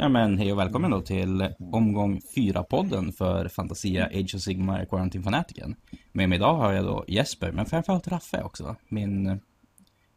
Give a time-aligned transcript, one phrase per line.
[0.00, 5.24] Ja men hej och välkommen då till omgång 4-podden för Fantasia Age of Sigmar Quarantine
[5.24, 5.76] Fanatiken.
[6.12, 8.76] Med mig idag har jag då Jesper, men framförallt Raffe också.
[8.88, 9.40] Min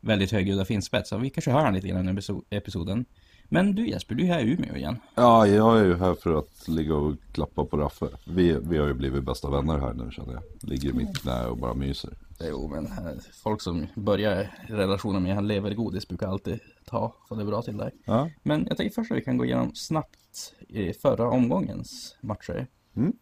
[0.01, 3.05] väldigt högljudda finspets, så vi kanske hör han lite grann under episoden.
[3.53, 4.99] Men du Jesper, du är här i Umeå igen.
[5.15, 8.07] Ja, jag är ju här för att ligga och klappa på Raffe.
[8.27, 10.43] Vi, vi har ju blivit bästa vänner här nu känner jag.
[10.61, 12.13] Ligger i mitt knä och bara myser.
[12.39, 17.35] Jo, men eh, folk som börjar relationer med han lever godis brukar alltid ta få
[17.35, 17.91] det bra till dig.
[18.05, 18.29] Ja.
[18.43, 22.67] Men jag tänker först att vi kan gå igenom snabbt i förra omgångens matcher.
[22.95, 23.13] Mm.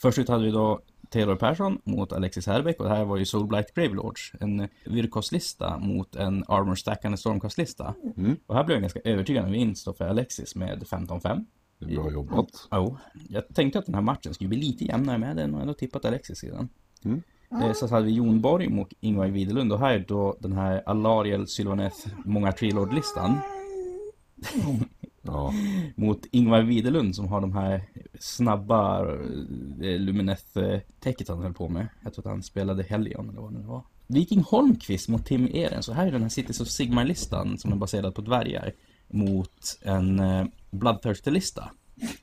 [0.00, 0.80] Först ut hade vi då
[1.14, 4.32] Taylor Persson mot Alexis Herbeck och det här var ju Soulblight Gravelords.
[4.40, 7.94] En virkostlista mot en Armor Stackande Stormcast-lista.
[8.16, 8.36] Mm.
[8.46, 11.44] Och här blev en ganska övertygande vinst för Alexis med 15-5.
[11.78, 12.68] Bra jobbat.
[12.70, 12.96] Ja, oh,
[13.28, 16.04] jag tänkte att den här matchen skulle bli lite jämnare med den och ändå tippat
[16.04, 16.68] Alexis i den.
[17.04, 17.22] Mm.
[17.62, 20.82] Eh, så hade vi Jon Borg mot Ingvar Widerlund och här är då den här
[20.86, 23.38] Alariel Sylvaneth Många Trilord-listan.
[25.26, 25.54] Ja.
[25.94, 27.82] Mot Ingvar Widerlund som har de här
[28.20, 29.08] snabba
[29.80, 31.86] eh, Lumineth-täcket han höll på med.
[32.02, 33.82] Jag tror att han spelade Helion eller vad det var.
[34.06, 35.82] Viking Holmqvist mot Tim Eren.
[35.82, 38.72] Så här är den här Cities of Sigmar-listan som är baserad på dvärgar.
[39.08, 41.70] Mot en eh, Bloodthirsty-lista.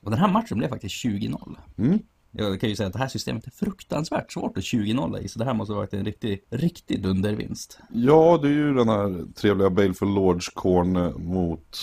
[0.02, 1.56] Och den här matchen blev faktiskt 20-0.
[1.78, 1.98] Mm.
[2.30, 5.38] Jag kan ju säga att det här systemet är fruktansvärt svårt att 20-0 i, så
[5.38, 7.78] det här måste ha varit en riktig, riktig dundervinst.
[7.92, 11.76] Ja, det är ju den här trevliga Baleful Lords Corn mot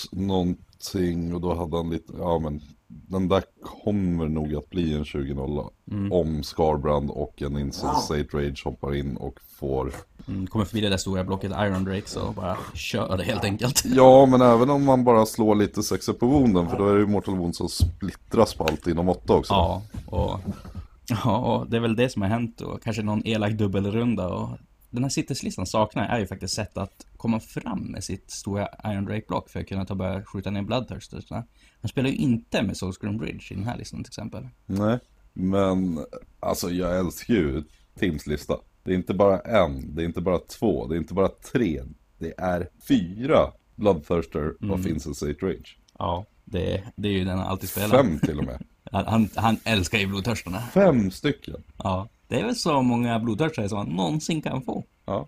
[0.79, 5.03] någonting och då hade han lite, ja men den där kommer nog att bli en
[5.03, 6.11] 20-0 mm.
[6.11, 9.93] om Scarbrand och en Insensate Rage hoppar in och får
[10.27, 13.83] mm, Kommer förbi det där stora blocket Iron Drake så bara kör det helt enkelt.
[13.95, 16.99] Ja men även om man bara slår lite sexer på wonden för då är det
[16.99, 19.53] ju Mortal Wound som splittras på allt inom åtta också.
[19.53, 20.39] Ja och,
[21.23, 24.49] ja, och det är väl det som har hänt och kanske någon elak dubbelrunda och
[24.89, 29.05] den här sitteslistan saknar är ju faktiskt sätt att komma fram med sitt stora Iron
[29.05, 31.43] Drake-block för att kunna ta börja skjuta ner Bloodthirstersna.
[31.81, 34.47] Han spelar ju inte med Soulscream Bridge i den här listan till exempel.
[34.65, 34.99] Nej,
[35.33, 36.05] men
[36.39, 37.63] alltså jag älskar ju
[37.99, 38.57] Tims lista.
[38.83, 41.81] Det är inte bara en, det är inte bara två, det är inte bara tre.
[42.17, 44.71] Det är fyra Bloodthirster mm.
[44.71, 45.79] of Insensate Rage.
[45.99, 48.03] Ja, det, det är ju den han alltid spelar.
[48.03, 48.63] Fem till och med.
[48.91, 50.61] han, han älskar ju blodtörstarna.
[50.61, 51.63] Fem stycken.
[51.77, 54.83] Ja, det är väl så många blodtörstare som man någonsin kan få.
[55.05, 55.27] Ja.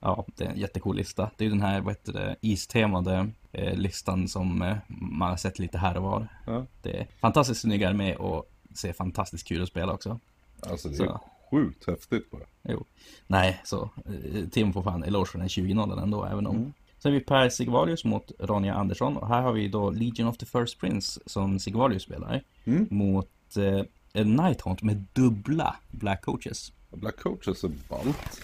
[0.00, 1.30] Ja, det är en jättecool lista.
[1.36, 5.36] Det är ju den här, vad heter det, istemade eh, listan som eh, man har
[5.36, 6.28] sett lite här och var.
[6.46, 6.66] Ja.
[6.82, 10.20] Det är fantastiskt snygga med och ser fantastiskt kul att spela också.
[10.60, 11.20] Alltså det är så.
[11.50, 12.44] sjukt häftigt bara.
[12.62, 12.84] Jo.
[13.26, 16.72] Nej, så eh, Tim får fan eloge för den 20-0 ändå, även om mm.
[16.98, 20.38] Sen har vi Per Sigvalius mot Ronja Andersson och här har vi då Legion of
[20.38, 22.86] the First Prince som Sigvalius spelar mm.
[22.90, 23.82] mot eh,
[24.24, 26.72] Nighthaunt med dubbla Black Coaches.
[26.90, 28.40] Black Coaches är ballt.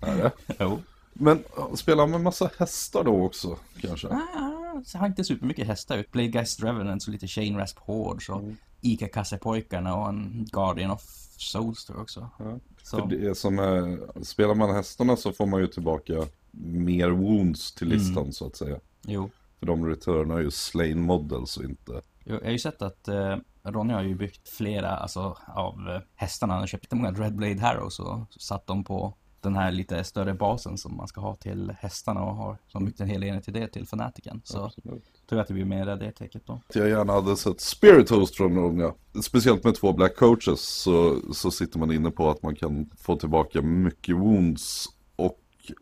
[0.00, 0.32] är det?
[0.58, 0.82] Jo.
[1.12, 1.44] Men
[1.74, 4.08] spelar med massa hästar då också kanske?
[4.08, 6.12] Ah, så har inte supermycket hästar ut.
[6.12, 8.56] Blade Guys Revenants och lite Shane Rasp Hordes och mm.
[8.80, 11.02] Ica Kassepojkarna och en Guardian of
[11.36, 12.30] Souls tror också.
[12.38, 12.58] Ja.
[12.84, 17.88] För det som är, spelar man hästarna så får man ju tillbaka mer wounds till
[17.88, 18.32] listan mm.
[18.32, 18.80] så att säga.
[19.02, 19.30] Jo.
[19.58, 22.00] För de returnar ju slain models och inte...
[22.24, 26.00] Jo, jag har ju sett att eh, Ronny har ju byggt flera alltså, av eh,
[26.14, 26.52] hästarna.
[26.52, 29.14] Han har köpt många Dreadblade Harrows och satt dem på
[29.44, 33.00] den här lite större basen som man ska ha till hästarna och har som byggt
[33.00, 34.40] en hel enhet till det till fanatiken.
[34.44, 35.04] Så Absolut.
[35.28, 36.60] tror jag att det blir mer det täcket då.
[36.74, 38.92] Jag gärna hade sett Spirit Host från unga.
[39.22, 43.16] Speciellt med två Black Coaches så, så sitter man inne på att man kan få
[43.16, 44.86] tillbaka mycket wounds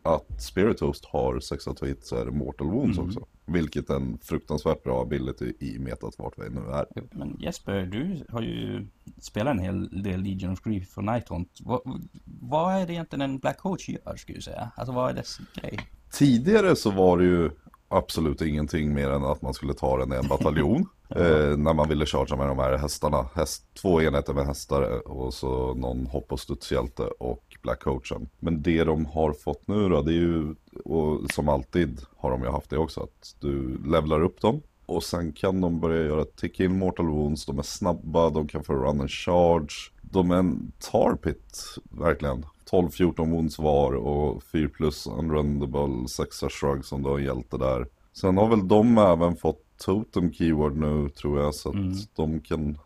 [0.03, 3.09] att Spirit Host har 6 av hit så är det Mortal Wounds mm.
[3.09, 3.25] också.
[3.45, 6.85] Vilket är en fruktansvärt bra ability i metat vart vi nu är.
[7.11, 11.59] Men Jesper, du har ju spelat en hel del Legion of Grief och Nighthaunt.
[11.61, 14.71] Vad, vad är det egentligen en Black Coach gör, skulle du säga?
[14.75, 15.79] Alltså vad är dess grej?
[16.11, 17.49] Tidigare så var det ju
[17.87, 20.85] absolut ingenting mer än att man skulle ta den i en bataljon.
[21.15, 23.25] eh, när man ville chargea med de här hästarna.
[23.33, 28.29] Häst, två enheter med hästar och så någon hopp och studshjälte och Black Coachen.
[28.39, 32.41] Men det de har fått nu då, det är ju, och som alltid har de
[32.41, 34.61] ju haft det också, att du levlar upp dem.
[34.85, 38.63] Och sen kan de börja göra tick in mortal wounds, de är snabba, de kan
[38.63, 39.73] få run and charge.
[40.01, 42.45] De är en tarpit, verkligen.
[42.71, 47.87] 12-14 wounds var och 4 plus unrundable 6 shrug som du har hjälte där.
[48.13, 51.93] Sen har väl de även fått totem keyword nu tror jag så att mm.
[52.15, 52.77] de kan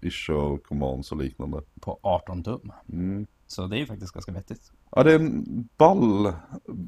[0.00, 1.62] issue commands och liknande.
[1.80, 2.72] På 18 tum.
[2.92, 3.26] Mm.
[3.46, 4.72] Så det är ju faktiskt ganska vettigt.
[4.90, 6.32] Ja, det är en ball,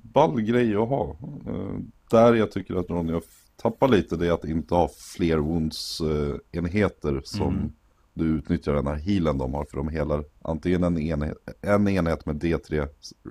[0.03, 1.17] ball grej att ha.
[1.49, 1.79] Uh,
[2.11, 3.21] där jag tycker att Ronja
[3.57, 7.73] tappar lite det är att inte ha fler wounds-enheter uh, som mm.
[8.15, 9.65] du utnyttjar den här healen de har.
[9.65, 12.89] För de helar antingen en enhet, en enhet med D3,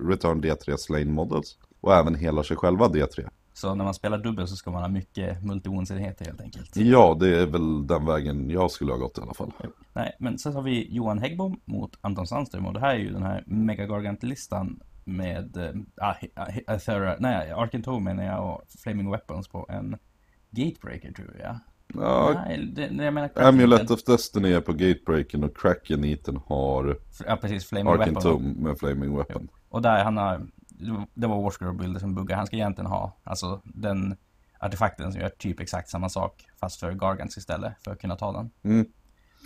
[0.08, 3.28] return D3 slain models och även helar sig själva D3.
[3.54, 6.76] Så när man spelar dubbel så ska man ha mycket multi-enheter helt enkelt.
[6.76, 9.52] Ja, det är väl den vägen jag skulle ha gått i alla fall.
[9.92, 13.10] Nej, men sen har vi Johan Häggbom mot Anton Sandström och det här är ju
[13.10, 16.10] den här Megagargant-listan med äh,
[16.66, 19.96] Athera, nej, Arkentome menar jag och Flaming Weapons på en
[20.50, 21.58] Gatebreaker tror jag.
[21.94, 26.40] Ja, Nej, det, det, jag menar Amulet of Destiny är på Gatebreaken och Kraken Eaten
[26.46, 27.92] har Ja, precis, Flaming.
[27.92, 29.48] Arkentum med Flaming Weapon.
[29.68, 30.46] Och där han har,
[31.14, 32.36] det var Warscroll-bilder som buggade.
[32.36, 34.16] Han ska egentligen ha, alltså den
[34.60, 38.32] artefakten som gör typ exakt samma sak fast för Gargants istället för att kunna ta
[38.32, 38.50] den.
[38.62, 38.86] Mm.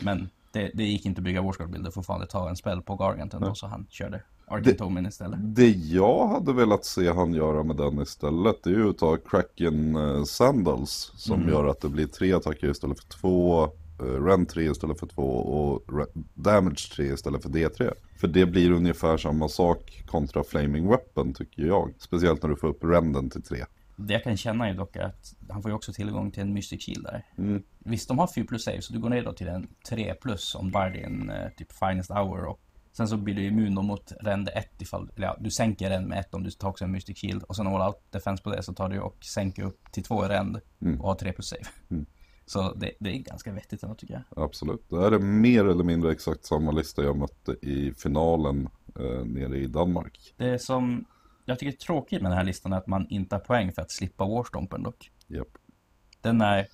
[0.02, 3.54] Men det, det gick inte att bygga Warscroll-bilder fortfarande ta en spel på Garganten då,
[3.54, 5.38] så han körde Arkentomen istället.
[5.42, 9.16] Det jag hade velat se han göra med den istället det är ju att ta
[9.16, 11.48] Kraken eh, Sandals som Mm.
[11.48, 13.68] gör att det blir tre attacker istället för två,
[14.00, 17.92] eh, Rend 3 istället för två och Re- Damage 3 istället för D3.
[18.20, 21.94] För det blir ungefär samma sak kontra Flaming Weapon tycker jag.
[21.98, 23.64] Speciellt när du får upp Renden till 3.
[23.96, 26.84] Det jag kan känna är dock att han får ju också tillgång till en Mystic
[26.86, 27.24] Shield där.
[27.38, 27.62] Mm.
[27.78, 30.54] Visst, de har 4 plus save, så du går ner då till en 3 plus
[30.54, 32.60] om bara en eh, typ Finest Hour och
[32.92, 36.18] sen så blir du immun mot rend 1 ifall, eller ja, du sänker den med
[36.18, 38.62] 1 om du tar också en Mystic Shield och sen all out defense på det
[38.62, 41.00] så tar du och sänker upp till 2 i rend Mm.
[41.00, 41.62] och har 3 plus save.
[41.90, 42.06] Mm.
[42.46, 44.44] Så det, det är ganska vettigt ändå tycker jag.
[44.44, 44.84] Absolut.
[44.88, 49.58] Det här är mer eller mindre exakt samma lista jag mötte i finalen eh, nere
[49.58, 50.34] i Danmark.
[50.36, 51.04] Det som
[51.44, 53.82] jag tycker är tråkigt med den här listan är att man inte har poäng för
[53.82, 55.10] att slippa Warstompen dock.
[55.26, 55.48] Japp.
[56.20, 56.66] Den är,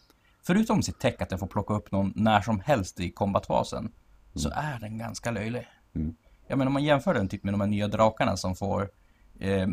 [0.43, 3.93] förutom sitt tech att den får plocka upp någon när som helst i kombatfasen,
[4.35, 5.67] så är den ganska löjlig.
[5.95, 6.15] Mm.
[6.47, 8.91] Jag menar om man jämför den typ med de här nya drakarna som får
[9.41, 9.69] eh,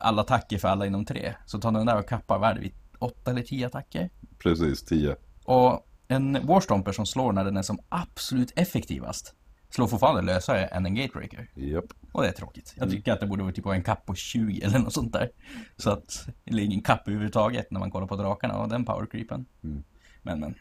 [0.00, 3.30] alla attacker för alla inom tre, så tar den där och kappar värde vid åtta
[3.30, 4.10] eller tio attacker.
[4.42, 5.16] Precis, 10.
[5.44, 9.34] Och en Warstomper som slår när den är som absolut effektivast,
[9.70, 11.50] slår fortfarande lösare än en Gatebreaker.
[11.54, 11.84] Japp.
[12.12, 12.74] Och det är tråkigt.
[12.76, 15.30] Jag tycker att det borde vara typ en kapp på 20 eller något sånt där.
[15.76, 19.46] Så att det ligger ingen kapp överhuvudtaget när man kollar på drakarna och den powercreepen.
[19.64, 19.84] Mm.
[20.22, 20.54] Men men.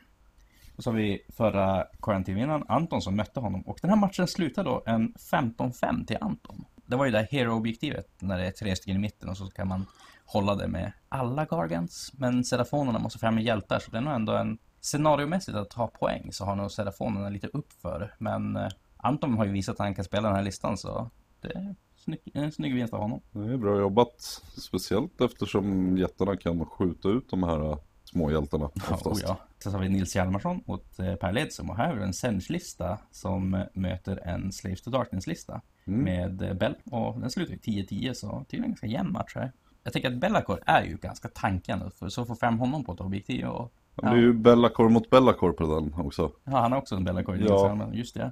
[0.75, 3.62] Och så har vi förra quarantinvinnaren Anton som mötte honom.
[3.62, 6.66] Och den här matchen slutade då en 15-5 till Anton.
[6.86, 9.48] Det var ju det här hero-objektivet när det är tre stycken i mitten och så
[9.48, 9.86] kan man
[10.33, 12.12] hålla det med alla Gargants.
[12.13, 15.88] Men Serafonerna måste fram med hjältar så det är nog ändå en scenariomässigt att ta
[15.88, 18.16] poäng så har nog Serafonerna lite uppför.
[18.18, 18.68] Men eh,
[18.98, 21.10] Anton har ju visat att han kan spela den här listan så
[21.42, 23.22] det är snygg, en snygg vinst av honom.
[23.31, 24.42] Det är bra jobbat.
[24.57, 29.06] Speciellt eftersom jättarna kan skjuta ut de här äh, småhjältarna oftast.
[29.06, 29.38] Oh, ja.
[29.63, 32.13] Sen så har vi Nils Hjalmarsson mot eh, Per Ledsom och här är det en
[32.13, 36.04] Sench-lista som eh, möter en Slaves to Darkness-lista Mm.
[36.04, 39.51] med eh, Bell och den slutar ju 10-10 så tydligen en ganska jämn match här.
[39.83, 43.01] Jag tänker att Bellacor är ju ganska tankande för så får fram honom på ett
[43.01, 46.31] objektiv och Det är ju Bellacor mot Bellacor på den också.
[46.44, 47.89] ja, han har också en Bellacor Ja.
[47.94, 48.31] Just det.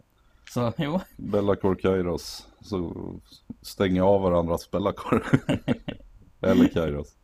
[0.54, 2.48] Så jo, Bellacor Kairos.
[2.62, 2.94] Så
[3.62, 5.24] stänger av varandras Bellacor.
[6.42, 7.16] Eller Kairos.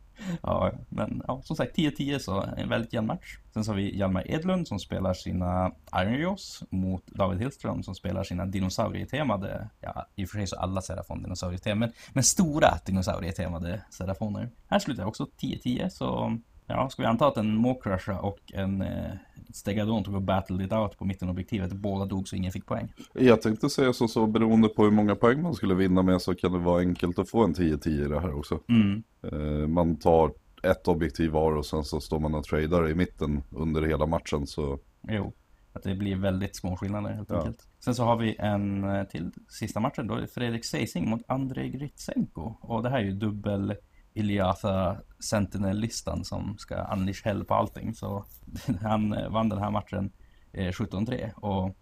[0.42, 3.38] Ja, men ja, som sagt 10-10 så en väldigt jämn match.
[3.54, 7.94] Sen så har vi Hjalmar Edlund som spelar sina Iron Jaws mot David Hillström som
[7.94, 12.78] spelar sina dinosaurietemade, ja i och för sig så alla Serafon dinosaurietemade, men, men stora
[12.86, 14.50] dinosaurietemade Serafoner.
[14.68, 18.82] Här slutar jag också 10-10 så ja, ska vi anta att en Mawcrusher och en
[18.82, 19.12] eh,
[19.54, 21.72] Stegadon tog och battled it out på mittenobjektivet.
[21.72, 22.88] Båda dog så ingen fick poäng.
[23.14, 26.34] Jag tänkte säga så, så beroende på hur många poäng man skulle vinna med så
[26.34, 28.60] kan det vara enkelt att få en 10-10 i det här också.
[28.68, 29.02] Mm.
[29.32, 30.32] Eh, man tar
[30.62, 34.46] ett objektiv var och sen så står man och tradar i mitten under hela matchen
[34.46, 34.78] så
[35.08, 35.32] Jo,
[35.72, 37.38] att det blir väldigt små skillnader helt Ja.
[37.38, 37.68] enkelt.
[37.84, 40.06] Sen så har vi en eh, till sista matchen.
[40.06, 42.54] Då Fredrik Seising mot Andrei Gritsenko.
[42.60, 43.74] Och det här är ju dubbel
[44.16, 47.94] Iliatha Sentinel-listan som ska unleash hell på allting.
[47.94, 48.24] Så
[48.82, 50.10] han eh, vann den här matchen
[50.52, 51.32] eh, 17-3.
[51.34, 51.76] Och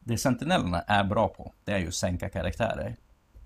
[0.00, 2.96] det Sentinellerna är bra på, det är ju att sänka karaktärer.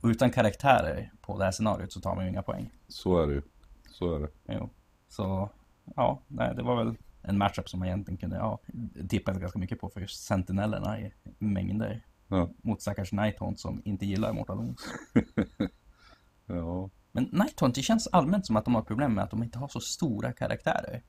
[0.01, 2.71] Och utan karaktärer på det här scenariot så tar man ju inga poäng.
[2.89, 3.43] så är det ju.
[3.91, 4.29] Så är det.
[4.49, 4.71] Jo.
[5.09, 5.51] Så,
[5.97, 8.59] ja, nej, det var väl en matchup som man egentligen kunde ja,
[9.09, 12.03] tippa ganska mycket på för just sentinellerna i mängder.
[12.29, 12.51] Ja.
[12.63, 14.83] Mot stackars Nighthaunt som inte gillar Mortal Wounds.
[16.47, 16.91] ja.
[17.15, 19.69] Men Nighthaunt, det känns allmänt som att de har problem med att de inte har
[19.69, 21.03] så stora karaktärer.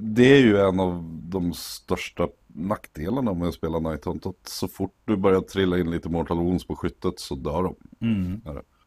[0.00, 4.26] Det är ju en av de största nackdelarna med att spela Night Hunt.
[4.26, 7.74] Att så fort du börjar trilla in lite Mortal Wounds på skyttet så dör de.
[8.00, 8.40] Mm.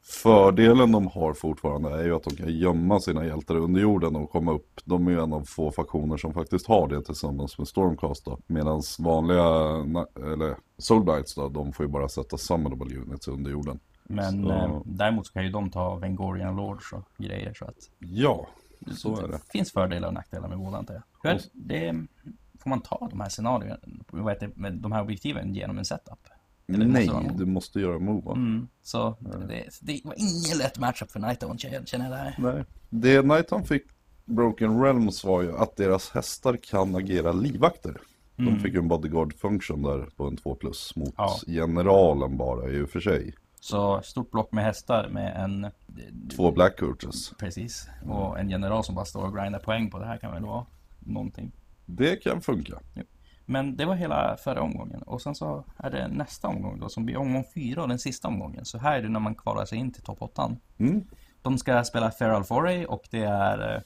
[0.04, 4.32] Fördelen de har fortfarande är ju att de kan gömma sina hjältar under jorden och
[4.32, 4.82] komma upp.
[4.86, 8.40] De är ju en av få faktioner som faktiskt har det tillsammans med Stormcast då.
[8.48, 9.46] Medan vanliga,
[10.32, 13.80] eller Soulblights då, de får ju bara sätta summonable units under jorden.
[14.10, 17.90] Men Så- eh, däremot så kan ju de ta Vengorian Lords och grejer så att
[18.00, 18.48] Ja,
[18.98, 19.40] så är det.
[19.52, 21.04] finns fördelar och nackdelar med båda antar jag.
[21.24, 22.06] Hur är det,
[22.60, 23.78] får man ta de här scenarierna,
[24.12, 26.28] vad heter det, de här objektiven genom en setup?
[26.68, 28.32] Eller måste Nej, det någon- du måste göra move?
[28.32, 29.16] Mm, så
[29.48, 32.36] det, det var ingen lätt matchup för Nighthaunt känner jag det här.
[32.38, 32.66] Nej.
[32.90, 33.84] Det Night Hunt fick
[34.26, 37.98] Broken Realms var ju att deras hästar kan agera livvakter.
[38.38, 38.54] Mm.
[38.54, 41.38] De fick ju en bodyguard function där på en 2 plus mot Ja.
[41.48, 43.36] generalen bara i och för sig.
[43.60, 45.72] Så stort block med hästar med en...
[46.36, 47.34] Två Black Coaches.
[47.40, 47.90] Precis.
[48.06, 50.66] Och en general som bara står och grindar poäng på det här kan väl vara
[51.00, 51.52] någonting.
[51.86, 52.80] Det kan funka.
[53.46, 55.02] Men det var hela förra omgången.
[55.02, 58.28] Och sen så är det nästa omgång då som blir omgång fyra och den sista
[58.28, 58.66] omgången.
[58.66, 60.56] Så här är det när man kvalar sig in till topp 8.
[60.78, 61.04] Mm.
[61.42, 63.82] De ska spela Feral Foray och det är, eh,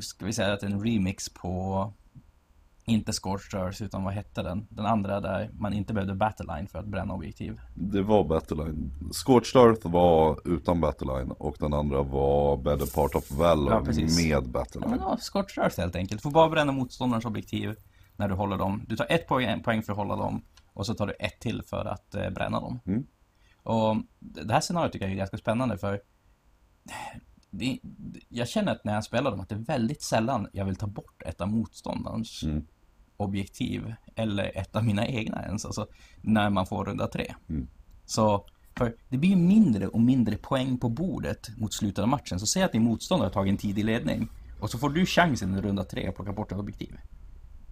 [0.00, 1.92] ska vi säga att det är en remix på,
[2.88, 4.66] inte Scorched utan vad hette den?
[4.70, 7.60] Den andra där man inte behövde Battleline för att bränna objektiv.
[7.74, 8.90] Det var Battleline.
[9.12, 14.26] Scorched Earth var utan Battleline och den andra var Better Part of Valor Ja, med
[14.26, 14.98] Ja, men Battleline.
[15.00, 16.22] ja, Scorched Earth helt enkelt.
[16.22, 17.76] Får bara bränna motståndarens objektiv
[18.16, 18.84] när du håller dem.
[18.88, 20.42] Du tar ett poäng, poäng för att hålla dem
[20.72, 22.80] och så tar du ett till för att eh, bränna dem.
[22.86, 23.06] Mm.
[23.62, 26.00] Och det här scenariot tycker jag är ganska spännande för
[27.50, 27.78] det,
[28.28, 30.86] jag känner att när jag spelar dem att det är väldigt sällan jag vill ta
[30.86, 32.66] bort ett av motståndarens Mm.
[33.18, 35.86] Objektiv eller ett av mina egna ens, alltså
[36.22, 37.34] när man får runda tre.
[37.48, 37.68] Mm.
[38.04, 38.46] Så
[38.76, 42.40] för det blir ju mindre och mindre poäng på bordet mot slutet av matchen.
[42.40, 44.28] Så säg att din motståndare har tagit en tidig ledning
[44.60, 46.98] och så får du chansen i runda tre att plocka bort ett objektiv.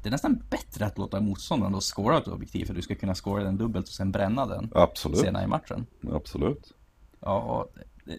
[0.03, 3.15] Det är nästan bättre att låta motståndaren då skåra ett objektiv för du ska kunna
[3.15, 5.19] skåra den dubbelt och sen bränna den Absolut.
[5.19, 5.87] senare i matchen.
[6.13, 6.73] Absolut.
[7.21, 7.69] Ja,
[8.05, 8.19] det,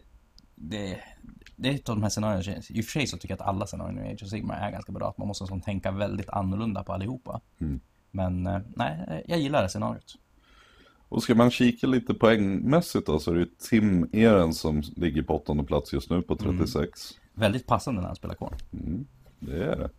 [0.56, 1.00] det,
[1.60, 2.62] det är ett av de här scenarierna.
[2.70, 4.72] I och för sig så tycker jag att alla scenarier i Age of Sigmar är
[4.72, 5.10] ganska bra.
[5.10, 7.42] Att man måste som tänka väldigt annorlunda på allihopa.
[7.62, 7.80] Mm.
[8.12, 10.16] Men eh, nej, jag gillar det scenariot.
[11.10, 15.22] Och ska man kika lite poängmässigt då så är det ju Tim Eren som ligger
[15.22, 17.12] på åttonde plats just nu på 36.
[17.34, 18.54] Väldigt passande när han spelar kvar.
[19.40, 19.90] Det är det.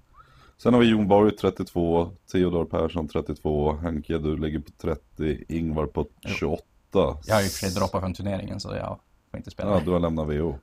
[0.57, 5.87] Sen har vi Jon Borg 32, Theodor Persson 32, Henke du ligger på 30, Ingvar
[5.87, 6.63] på 28.
[6.93, 8.99] Jag har ju för sig droppat från turneringen så jag
[9.31, 9.71] får inte spela.
[9.71, 10.59] Ja, du har lämnat VO.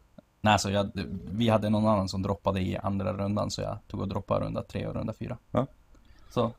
[0.45, 0.91] Nej, så jag,
[1.31, 4.63] vi hade någon annan som droppade i andra rundan så jag tog och droppade runda
[4.63, 5.37] tre och runda fyra.
[5.51, 5.67] Ja.
[6.29, 6.51] Så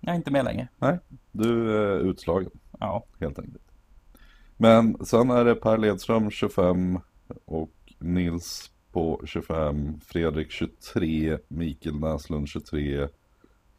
[0.00, 0.68] jag är inte med längre.
[0.78, 0.98] Nej,
[1.32, 3.62] du är utslagen Ja, helt enkelt.
[4.56, 7.00] Men sen är det Per Ledström 25
[7.44, 13.08] och Nils på 25, Fredrik 23, Mikael Näslund 23,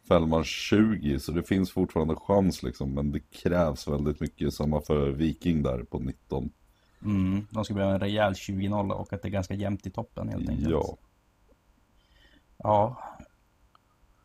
[0.08, 5.08] Fällman 20, så det finns fortfarande chans liksom, men det krävs väldigt mycket, samma för
[5.08, 6.50] Viking där på 19.
[7.04, 10.28] Mm, de ska behöva en rejäl 20-0 och att det är ganska jämnt i toppen
[10.28, 10.70] helt enkelt.
[10.70, 10.96] Ja,
[12.58, 12.98] Ja,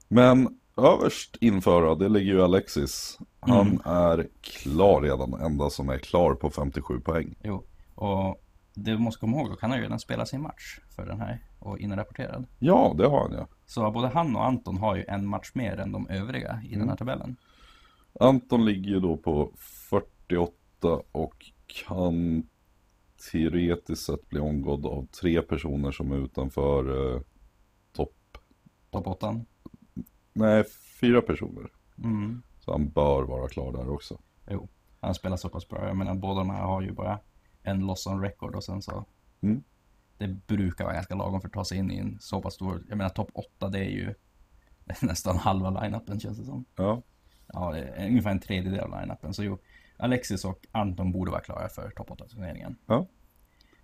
[0.08, 3.20] men överst inför det ligger ju Alexis.
[3.40, 7.36] Han är klar redan, enda som är klar på 57 poäng.
[7.44, 7.63] jo.
[7.96, 11.20] Och det måste komma ihåg dock, han har ju redan spelat sin match för den
[11.20, 12.46] här och inrapporterad.
[12.60, 13.48] Ja, det har han ja.
[13.66, 16.90] Så både han och Anton har ju en match mer än de övriga i den
[16.90, 17.36] här tabellen.
[18.20, 22.44] Anton ligger ju då på 48 och kan
[23.32, 27.22] teoretiskt sett bli omgådd av tre personer som är utanför eh,
[27.94, 28.38] topp.
[28.92, 29.42] Topp 8.
[30.34, 30.63] Nej,
[31.01, 31.72] fyra personer.
[31.98, 32.42] Mm.
[32.60, 34.20] Så han bör vara klar där också.
[34.50, 35.88] Jo, han spelar så pass bra.
[35.88, 37.20] Jag menar båda de här har ju bara
[37.63, 39.06] en loss on record och sen så.
[39.42, 39.63] Mm.
[40.18, 42.84] Det brukar vara ganska lagom för att ta sig in i en så pass stor.
[42.90, 44.13] Jag menar topp 8 det är ju
[45.01, 46.66] nästan halva line-upen känns det som.
[46.75, 47.01] Ja,
[47.54, 49.34] Ja, det är ungefär en tredjedel av line-upen.
[49.34, 49.60] Så jo,
[50.01, 52.75] Alexis och Anton borde vara klara för topp 8-turneringen.
[52.86, 53.08] Ja.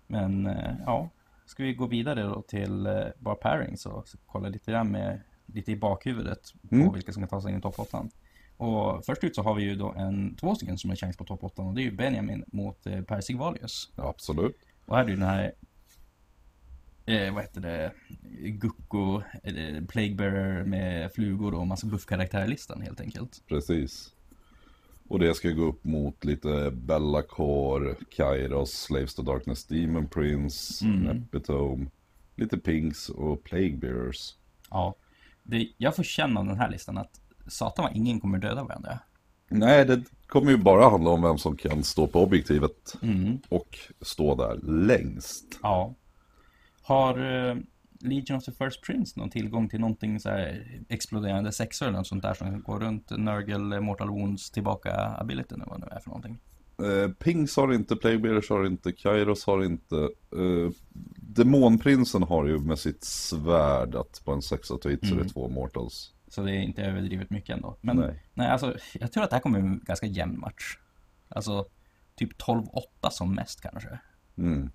[0.06, 1.08] Men eh, ja,
[1.46, 5.72] ska vi gå vidare då till eh, bara pairings och kolla lite grann med lite
[5.72, 6.92] i bakhuvudet på Mm.
[6.92, 8.06] vilka som kan ta sig in i topp 8.
[8.56, 11.24] Och först ut så har vi ju då en, två stycken som har chans på
[11.24, 13.92] topp 8 och det är ju Benjamin mot eh, Per Sigvalius.
[13.96, 14.56] absolut.
[14.86, 15.52] Och här är det ju den här,
[17.06, 17.92] eh, vad heter det,
[18.48, 23.42] Gucko, eller Plaguebearer med flugor och massa buffkaraktärlistan helt enkelt.
[23.48, 24.14] Precis.
[25.08, 31.08] Och det ska gå upp mot lite Bellacore, Kairos, Slaves to Darkness, Demon Prince, Mm.
[31.08, 31.86] Epitome,
[32.36, 34.34] lite Pinks och Plaguebearers.
[34.70, 34.94] Ja.
[35.42, 38.98] Det, jag får känna av den här listan att satan vad ingen kommer döda varandra.
[39.48, 43.38] Nej, det kommer ju bara handla om vem som kan stå på objektivet Mm.
[43.48, 45.58] och stå där längst.
[45.62, 45.94] Ja.
[46.82, 47.56] Har eh,
[48.00, 52.06] Legion of the First Prince någon tillgång till någonting så här exploderande sexor eller något
[52.06, 56.00] sånt där som går runt Nurgle, Mortal Wounds, tillbaka abilityn eller vad det nu är
[56.00, 56.38] för någonting?
[56.82, 59.96] Eh, Pinks har inte, Plaguebearers har inte, Kairos har inte.
[59.96, 60.70] Eh,
[61.16, 65.48] Demonprinsen har ju med sitt svärd att på en sexa tweet så det är två
[65.48, 66.14] mortals.
[66.28, 67.76] Så det är inte överdrivet mycket ändå.
[67.80, 68.22] Men Nej.
[68.34, 70.78] nej, alltså jag tror att det här kommer bli en ganska jämn match.
[71.28, 71.66] Alltså
[72.14, 72.68] typ 12-8
[73.10, 73.98] som mest kanske.
[74.38, 74.70] Mm.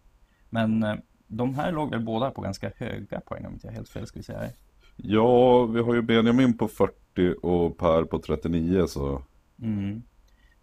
[0.50, 0.96] Men eh,
[1.38, 4.24] de här låg väl båda på ganska höga poäng om inte jag helt fel vi
[4.24, 4.50] säga.
[4.96, 9.24] Ja, vi har ju Benjamin på 40 och Per på 39 så
[9.62, 10.02] Mm.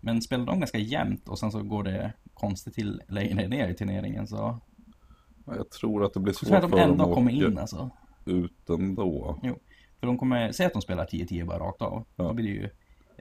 [0.00, 3.74] Men spelar de ganska jämnt och sen så går det konstigt till längre ner i
[3.74, 4.60] turneringen så
[5.46, 7.58] jag tror att det blir svårt att för de dem ändå att kommer åka- in
[7.58, 7.90] alltså.
[8.24, 9.38] ut ändå.
[9.42, 9.58] Jo,
[10.00, 12.04] för de kommer, säg att de spelar 10-10 bara rakt av.
[12.16, 12.24] Ja.
[12.24, 12.70] Då blir det ju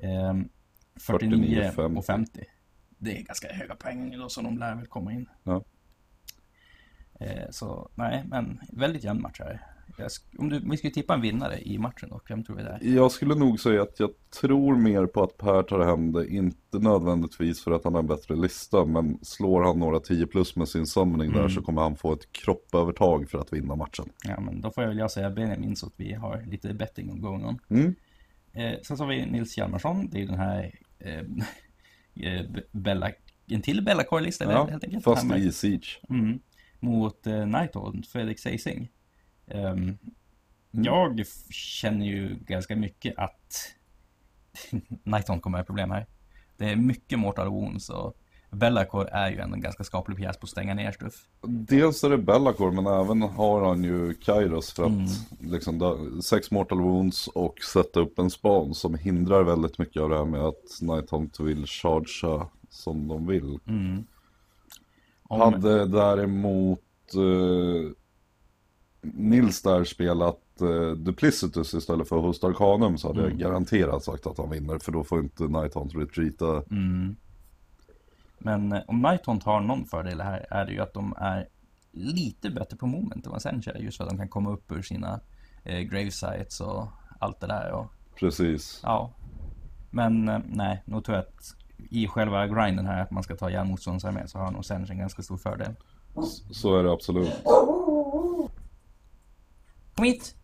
[0.09, 0.49] ehm,
[0.99, 2.43] 49 49, och 50.
[2.97, 5.29] Det är ganska höga poäng då, så de lär väl komma in.
[5.43, 5.63] Ja.
[7.19, 9.61] Eh, så nej, men väldigt jämn match här.
[10.37, 12.95] Om du, vi skulle tippa en vinnare i matchen då, vem tror vi det är?
[12.95, 14.09] Jag skulle nog säga att jag
[14.41, 18.07] tror mer på att Per tar hem det, inte nödvändigtvis för att han har en
[18.07, 21.95] bättre lista, men slår han några 10 plus med sin summoning där så kommer han
[21.95, 24.05] få ett kroppövertag för att vinna matchen.
[24.25, 27.21] Ja, men då får jag väl jag säga Benjamin så att vi har lite betting
[27.21, 27.59] going on.
[27.69, 27.95] Mm.
[28.53, 31.19] Eh, sen så har vi Nils Hjalmarsson, det är ju den här eh,
[32.33, 33.11] eh, Bella,
[33.47, 35.03] en till Bellacore-lista Ja, helt enkelt.
[35.03, 35.99] fast i Siege.
[36.09, 36.39] Mm.
[36.79, 38.89] Mot eh, Nighthawk, Fredrik Seising.
[39.47, 39.97] Mm.
[40.71, 43.73] Jag känner ju ganska mycket att
[45.03, 46.05] Nighthawk kommer ha problem här.
[46.57, 48.15] Det är mycket Mortal Wounds och
[48.51, 51.27] Bellacore är ju en ganska skaplig pjäs på att stänga ner stuff.
[51.41, 55.05] Dels är det Bellacore men även har han ju Kairos för att Mm.
[55.39, 60.09] liksom da- sex mortal wounds och sätta upp en span som hindrar väldigt mycket av
[60.09, 63.59] det här med att Nighthaunt vill chargea som de vill.
[63.67, 64.03] Mm.
[65.31, 66.79] Om, Hade däremot
[67.15, 67.91] eh,
[69.01, 73.31] Nils där spelat eh, Duplicitus istället för Host Arcanum så hade Mm.
[73.31, 76.63] jag garanterat sagt att han vinner för då får inte Nighthaunt retreata.
[76.71, 77.15] mm.
[78.39, 81.47] Men eh, om Nighthawk har någon fördel här är det ju att de är
[81.91, 83.77] lite bättre på moment än vad Sencha.
[83.77, 85.19] Just för att de kan komma upp ur sina
[85.63, 86.87] eh, gravesites och
[87.19, 87.71] allt det där.
[87.71, 87.85] Och
[88.19, 88.79] Precis.
[88.83, 89.11] Ja.
[89.91, 91.55] Men eh, nej, nog tror jag att
[91.89, 94.97] i själva grinden här att man ska ta ihjäl motståndararmé så har nog Sench en
[94.97, 95.75] ganska stor fördel.
[96.51, 97.43] Så är det absolut.
[99.95, 100.35] Kom hit!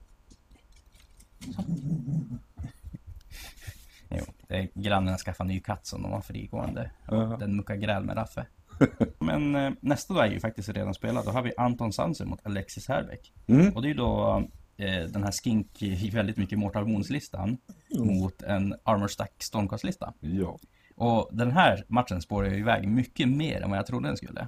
[4.10, 6.92] Jo, det är grannarna skaffar ny katt som de har frigående.
[7.08, 7.38] Ja.
[7.40, 8.46] Den muckar gräl med Raffe.
[9.20, 11.26] Men eh, nästa då är ju faktiskt redan spelad.
[11.26, 13.34] Då har vi Anton Sanser mot Alexis Herbeck.
[13.48, 13.74] Mm.
[13.74, 14.44] Och det är ju då
[14.78, 17.58] eh, den här skink i väldigt mycket Mortal Wounds-listan
[18.00, 20.14] mot en Armor Stack Stormcast-lista.
[20.20, 20.60] Ja.
[20.96, 24.48] Och den här matchen spårar ju iväg mycket mer än vad jag trodde den skulle.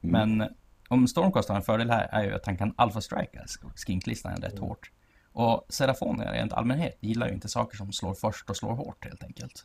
[0.00, 0.44] Men
[0.88, 3.44] om Stormcast har en fördel här är ju att han kan alfa-strika
[3.76, 4.90] skinklistan rätt hårt.
[5.32, 9.22] Och Serafoner rent allmänhet gillar ju inte saker som slår först och slår hårt helt
[9.22, 9.64] enkelt.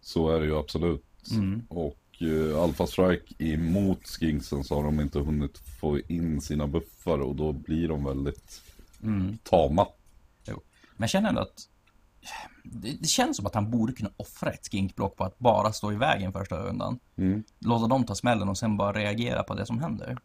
[0.00, 1.04] Så är det ju absolut.
[1.68, 7.18] Och uh, Alpha Strike emot Skinksen så har de inte hunnit få in sina buffar
[7.18, 8.62] och då blir de väldigt
[9.42, 9.86] tama.
[10.44, 10.62] Jo.
[10.96, 11.68] Men jag känner ändå att
[12.62, 15.96] det, känns som att han borde kunna offra ett skinkblock på att bara stå i
[15.96, 16.98] vägen första rundan.
[17.58, 20.18] Låta dem ta smällen och sen bara reagera på det som händer.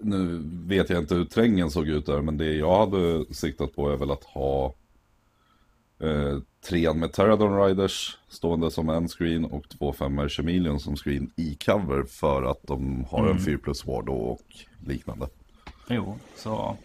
[0.00, 3.90] Nu vet jag inte hur trängen såg ut där men det jag hade siktat på
[3.90, 4.74] är väl att ha
[6.00, 11.30] eh, trean med Terradon Riders stående som en screen och två femmor Chameleon som screen
[11.36, 14.42] i cover för att de har en 4 plus ward och
[14.86, 15.28] liknande.
[15.88, 16.76] Jo, så...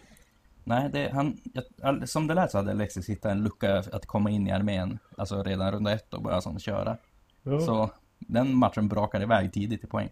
[0.64, 1.36] Nej, det, han,
[1.82, 4.98] jag, som det lät så hade Alexis hittat en lucka att komma in i armén,
[5.18, 6.96] alltså redan runda ett och börja som köra.
[7.42, 10.08] Så den matchen brakade iväg tidigt i poäng.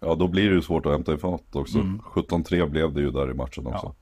[0.00, 1.78] Ja då blir det ju svårt att hämta ifatt också.
[1.78, 3.86] 17-3 blev det ju där i matchen också.
[3.86, 3.94] Ja.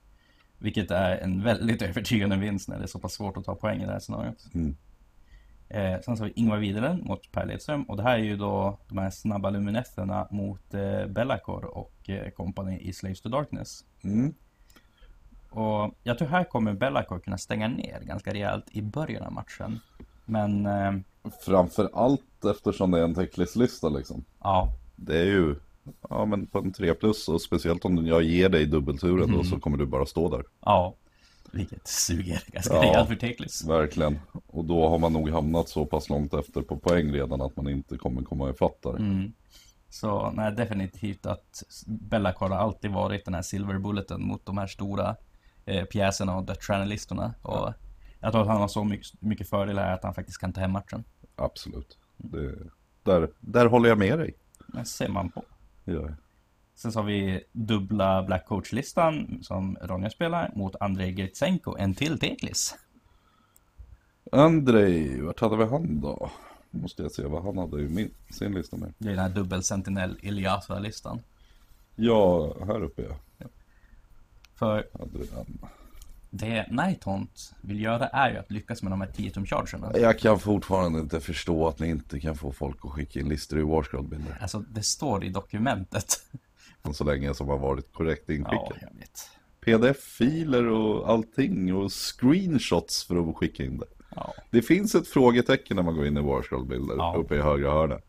[0.57, 3.81] Vilket är en väldigt övertygande vinst när det är så pass svårt att ta poäng
[3.81, 4.47] i det här scenariot.
[4.53, 4.75] Mm.
[5.69, 8.37] Eh, sen så har vi Ingvar Widelen mot Per Ledström och det här är ju
[8.37, 13.85] då de här snabba luminetterna mot eh, Bellacore och eh, company i Slaves to Darkness.
[14.03, 14.33] Mm.
[15.49, 19.79] Och jag tror här kommer Bellacore kunna stänga ner ganska rejält i början av matchen.
[20.25, 20.91] Men eh,
[21.45, 24.23] Framför allt eftersom det är en techlist-lista liksom.
[24.39, 25.55] ja, Det är ju
[26.09, 29.59] ja, men på en 3 plus och speciellt om jag ger dig dubbelturen då så
[29.59, 30.43] kommer du bara stå där.
[30.65, 30.95] ja.
[31.51, 32.81] Vilket suger ganska Ja.
[32.81, 33.65] rejält för Teklis.
[33.67, 34.19] Verkligen.
[34.47, 37.69] Och då har man nog hamnat så pass långt efter på poäng redan att man
[37.69, 38.95] inte kommer komma ifatt där.
[38.95, 39.33] Mm.
[39.89, 44.67] Så nej, definitivt att Bellacore har alltid varit den här silver bulleten mot de här
[44.67, 45.15] stora
[45.69, 47.33] eh, pjäserna och dödsstjärnelistorna.
[47.41, 47.73] Och
[48.19, 50.71] jag tror att han har så mycket, mycket fördelar att han faktiskt kan ta hem
[50.71, 51.03] matchen.
[51.35, 51.97] Absolut.
[52.17, 52.55] Det,
[53.03, 54.33] där, där håller jag med dig.
[54.67, 55.43] Det ser man på.
[55.83, 56.13] Jag.
[56.75, 62.19] Sen så har vi dubbla Black Coach-listan som Ronja spelar mot Andrei Gritsenko, en till
[62.19, 62.75] Teklis.
[64.31, 66.31] Andrei, vart hade vi han då?
[66.71, 68.93] Måste jag se vad han hade i min, sin lista med.
[68.97, 71.21] Det är den här dubbel Sentinel Ilyasa-listan.
[71.95, 73.15] Ja, här uppe ja.
[74.59, 74.87] För
[76.29, 79.91] det Nighthaunt vill göra är ju att lyckas med de här 10 tum chargerna.
[79.97, 83.59] Jag kan fortfarande inte förstå att ni inte kan få folk att skicka in listor
[83.59, 84.37] i Warscroll-bilder.
[84.41, 86.05] Alltså det står i dokumentet.
[86.93, 88.83] Så länge som har varit korrekt Ja, inskickat.
[88.99, 89.29] vet.
[89.65, 93.85] Pdf-filer och allting och screenshots för att skicka in det.
[94.15, 94.33] Ja.
[94.51, 97.15] Det finns ett frågetecken när man går in i Warscroll-bilder Ja.
[97.17, 98.05] uppe i högra hörnet.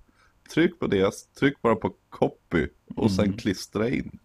[0.54, 3.16] Tryck på det, tryck bara på copy och Mm.
[3.16, 4.18] sen klistra in.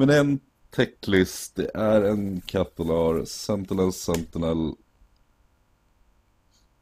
[0.00, 4.74] Men en Techlist, det är en Catalar, Sentinel, Sentinel,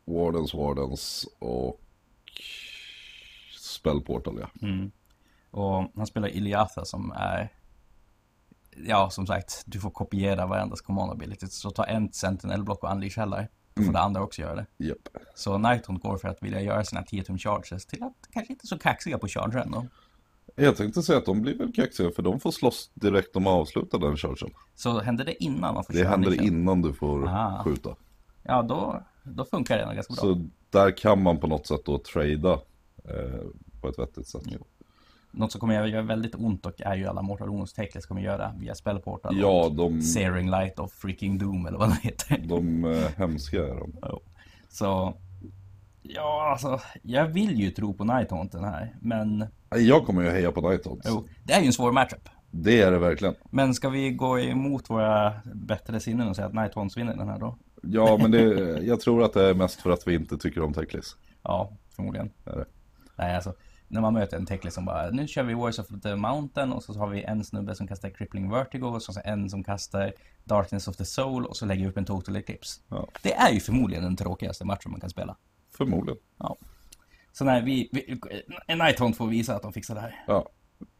[0.04, 1.80] Wardens, Wardens och
[3.60, 4.68] Spellportal ja.
[4.68, 4.90] Mm.
[5.50, 7.52] Och han spelar Iliatha som är
[8.86, 11.46] Ja, som sagt, du får kopiera varandras command ability.
[11.46, 13.48] Så ta en sentinel-block och unleash heller.
[13.74, 14.66] Då får det andra också göra det.
[14.76, 15.08] Japp.
[15.34, 18.66] Så Nighthawk går för att vilja göra sina 10 tum charges till att kanske inte
[18.66, 19.86] så kaxiga på charge ändå.
[20.58, 23.52] Jag tänkte säga att de blir väl kaxiga för de får slåss direkt om att
[23.52, 24.50] avsluta den chargen.
[24.74, 26.54] Så händer det innan man får Det händer unleashen?
[26.54, 27.62] innan du får Ah.
[27.64, 27.94] skjuta.
[28.42, 30.20] Ja, då, då funkar det nog ganska bra.
[30.20, 32.52] Så där kan man på något sätt då trada
[33.04, 33.40] eh,
[33.80, 34.42] på ett vettigt sätt.
[35.30, 38.20] Något som kommer göra göra väldigt ont och är ju alla Mortal Wounds Teclis kommer
[38.20, 39.36] göra via spellportal.
[39.40, 42.38] Ja, de, Searing Light of Freaking Doom eller vad det heter.
[42.48, 43.92] de eh, hemska är de.
[44.02, 44.20] Jo.
[44.68, 45.14] Så,
[46.02, 50.70] ja alltså, jag vill ju tro på Nighthaunten här, men Jag kommer ju heja på
[50.70, 51.06] Nighthawks.
[51.08, 52.28] jo, det är ju en svår matchup.
[52.50, 53.34] Det är det verkligen.
[53.50, 57.38] Men ska vi gå emot våra bättre sinnen och säga att Nighthaunts vinner den här
[57.38, 57.58] då?
[57.82, 58.42] Ja, men det,
[58.82, 61.16] jag tror att det är mest för att vi inte tycker om Techlis.
[61.42, 62.30] Ja, förmodligen.
[62.44, 62.64] Är det.
[63.16, 63.54] Nej, alltså,
[63.88, 66.82] när man möter en Teclis som bara, nu kör vi Wars of the Mountain och
[66.82, 70.12] så har vi en snubbe som kastar Crippling Vertigo och så en som kastar
[70.44, 72.80] Darkness of the Soul och så lägger vi upp en Total Eclipse.
[72.88, 75.36] Ja, Det är ju förmodligen den tråkigaste matchen man kan spela.
[75.76, 76.18] förmodligen.
[76.38, 76.56] Ja.
[77.32, 78.20] Så nej, vi, vi
[78.66, 80.24] en Nighthaunt får visa att de fixar det här.
[80.26, 80.48] Ja.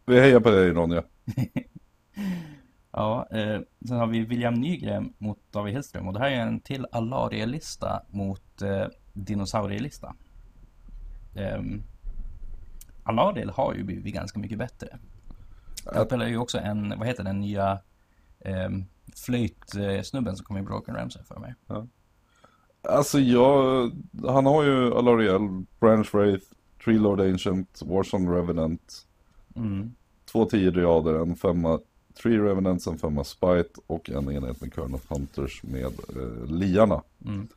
[0.07, 1.03] Vi hejar på dig Ronja.
[2.91, 6.61] Ja, eh, sen har vi William Nygren mot David Hillström och det här är en
[6.61, 10.15] till Alarie-lista mot eh, Dinosaurielista.
[11.35, 11.63] Eh,
[13.03, 14.89] Alariel har ju blivit ganska mycket bättre.
[15.85, 17.81] Han Jag- spelar ju också en, vad heter den nya
[18.41, 18.69] eh,
[19.17, 21.55] flöjtsnubben som kom i Broken Ramsey för mig.
[22.83, 23.91] Alltså jag,
[24.27, 26.47] han har ju Alariel, Branch Wraith,
[26.85, 29.05] Tree Lord Ancient, Warsong Revenant,
[29.57, 29.95] Mm.
[30.33, 31.81] två 10 driader, en femma
[32.23, 37.03] Tree Revenants, en femma Spite och en enhet med Kern of Hunters med eh, liarna.
[37.25, 37.49] Mm.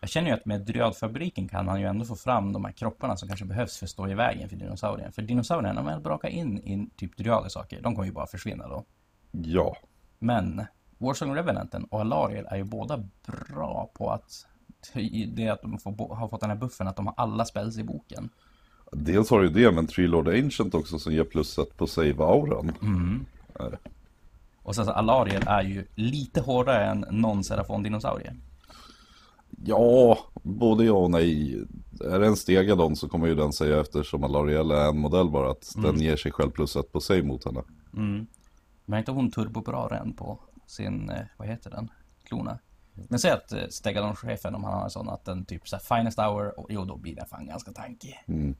[0.00, 3.16] Jag känner ju att med Dryadfabriken kan han ju ändå få fram de här kropparna
[3.16, 5.12] som kanske behövs för att stå i vägen för dinosaurien.
[5.12, 8.68] För dinosaurierna, man väl brakar in i typ dryader saker, de kommer ju bara försvinna
[8.68, 8.84] då.
[9.30, 9.76] Ja,
[10.18, 10.64] Men
[11.00, 14.46] Warsong Revenanten och Alariel är ju båda bra på att
[14.94, 17.78] det är att de får, har fått den här buffen att de har alla spells
[17.78, 18.28] i boken.
[18.92, 22.72] dels har du det, men Tree Lord Ancient också som ger plus ett på save-auran.
[22.82, 23.26] Mm.
[23.54, 23.78] Är det.
[24.62, 28.36] Och sen så Alariel är ju lite hårdare än någon Serafon-dinosaurie.
[29.64, 31.64] Ja, både ja och nej.
[32.04, 35.50] Är det en stegadon så kommer ju den säga eftersom Alariel är en modell bara
[35.50, 37.62] att den ger sig själv plus ett på save mot henne.
[37.96, 38.26] Mm.
[38.84, 41.90] Men har inte hon turbobra på sin, eh, vad heter den,
[42.24, 42.58] klona?
[43.08, 46.18] Men säg att eh, Stegadon-chefen, om han har en sån att den typ såhär finest
[46.18, 48.24] hour, och, jo då blir den fan ganska tankig.
[48.26, 48.54] Mm.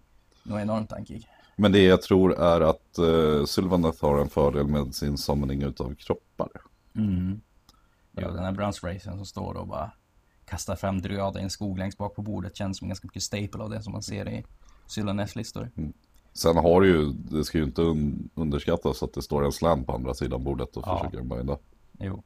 [0.45, 1.29] Var enormt tankig.
[1.57, 5.95] Men det jag tror är att uh, Sylvaneth har en fördel med sin summoning utav
[5.95, 6.51] kroppar.
[6.97, 7.41] Mm.
[8.17, 9.93] Jo, den här Browns Racen som står och bara
[10.45, 13.63] kastar fram dryader i en skog längst bak på bordet känns som ganska mycket staple
[13.63, 14.45] av det som man ser i
[14.87, 15.71] Sylvaneths listor.
[16.33, 19.85] Sen har du ju, det ska ju inte un- underskattas att det står en slam
[19.85, 20.99] på andra sidan bordet och Ja.
[20.99, 21.59] försöker binda.
[22.01, 22.23] Jo.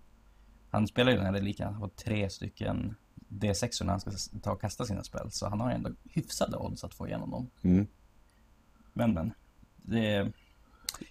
[0.70, 2.94] Han spelar ju den här reliken, han har tre stycken
[3.28, 4.10] D6 när han ska
[4.42, 5.30] ta och kasta sina spel.
[5.30, 7.50] Så han har ändå hyfsade odds att få igenom dem.
[7.62, 7.86] Mm.
[8.92, 9.32] Men men.
[9.76, 10.32] Det,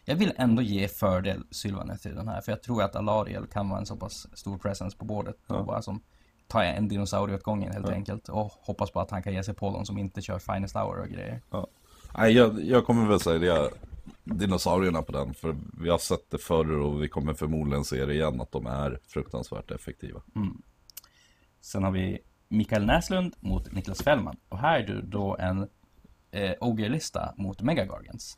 [0.06, 2.42] jag vill ändå ge fördel Sylvanet till den här.
[2.42, 5.38] För jag tror att Alariel kan vara en så pass stor presence på bordet.
[5.48, 5.64] Ja.
[5.64, 6.02] Bara som
[6.48, 7.94] tar en dinosaurie åt gången helt Ja.
[7.94, 8.30] enkelt.
[8.30, 11.00] Och hoppas på att han kan ge sig på dem som inte kör Finest Hour
[11.00, 11.42] och grejer.
[12.18, 13.70] Nej, jag, jag kommer väl säga
[14.24, 15.34] dinosaurierna på den.
[15.34, 18.66] För vi har sett det förr och vi kommer förmodligen se det igen att de
[18.68, 20.22] är fruktansvärt effektiva.
[21.62, 24.38] Sen har vi Mikael Näslund mot Niklas Fällman.
[24.50, 25.68] Och här är du då en
[26.32, 28.38] eh, Ogre-lista mot Megagargans.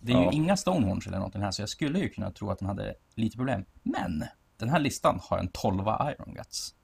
[0.00, 0.32] Det är Ja.
[0.32, 2.94] ju inga Stonehorns eller någonting här, så jag skulle ju kunna tro att den hade
[3.14, 3.64] lite problem.
[3.82, 4.24] Men,
[4.56, 6.74] den här listan har en 12 Iron Guts.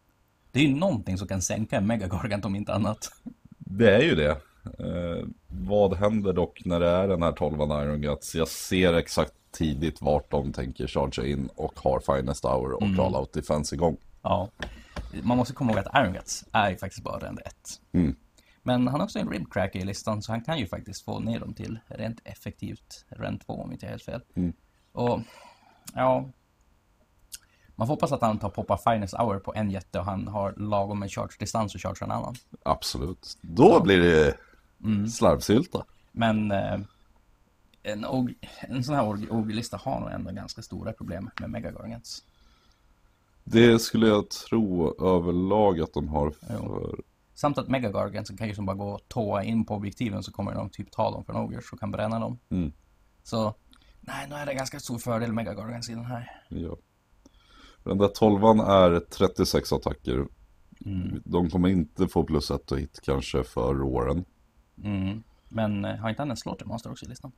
[0.53, 3.13] Det är ju någonting som kan sänka en Megagargant om inte annat.
[3.59, 4.37] Det är ju det.
[4.79, 8.35] Eh, vad händer dock när det är den här 12 Iron Guts?
[8.35, 13.15] Jag ser exakt tidigt vart de tänker chargea in och har Finest Hour och Crawl
[13.15, 13.97] Out Defense igång.
[14.23, 14.49] Ja.
[15.23, 17.55] Man måste komma ihåg att Iron Guts är ju faktiskt bara rend 1.
[17.93, 18.17] Mm.
[18.63, 21.41] Men han har också en ribcracker i listan, så han kan ju faktiskt få ner
[21.41, 24.21] dem till rent effektivt rend 2 om inte jag är helt fel.
[24.35, 24.53] Mm.
[24.93, 25.21] Och,
[25.95, 26.29] ja.
[27.77, 30.55] Man får hoppas att han tar poppa finest hour på en jätte och han har
[30.57, 32.35] lagom med charge-distans och charge en annan.
[32.63, 33.39] Absolut.
[33.41, 34.35] Då blir det
[35.11, 35.85] slarvsylta.
[36.13, 36.81] Men eh,
[37.83, 42.23] en, og, en sån här og- ogre-lista har nog ändå ganska stora problem med megagargants.
[43.45, 47.01] Det skulle jag tro överlag att de har för...
[47.35, 50.55] Samt att megagargantsen kan ju som bara gå och tåa in på objektiven så kommer
[50.55, 52.39] de typ ta dem från ogers och kan bränna dem.
[52.51, 52.73] Mm.
[53.23, 53.55] Så
[54.01, 56.43] Nej, nu är det ganska stor fördel Mega Gargants i den här.
[56.49, 56.77] Ja.
[57.85, 60.27] Den där tolvan är 36 attacker.
[60.85, 61.23] Mm.
[61.25, 64.25] De kommer inte få plus ett och hit kanske för Roaren.
[64.85, 65.23] Mm.
[65.49, 67.33] Men eh, har inte han en Slaughtermaster också i listan?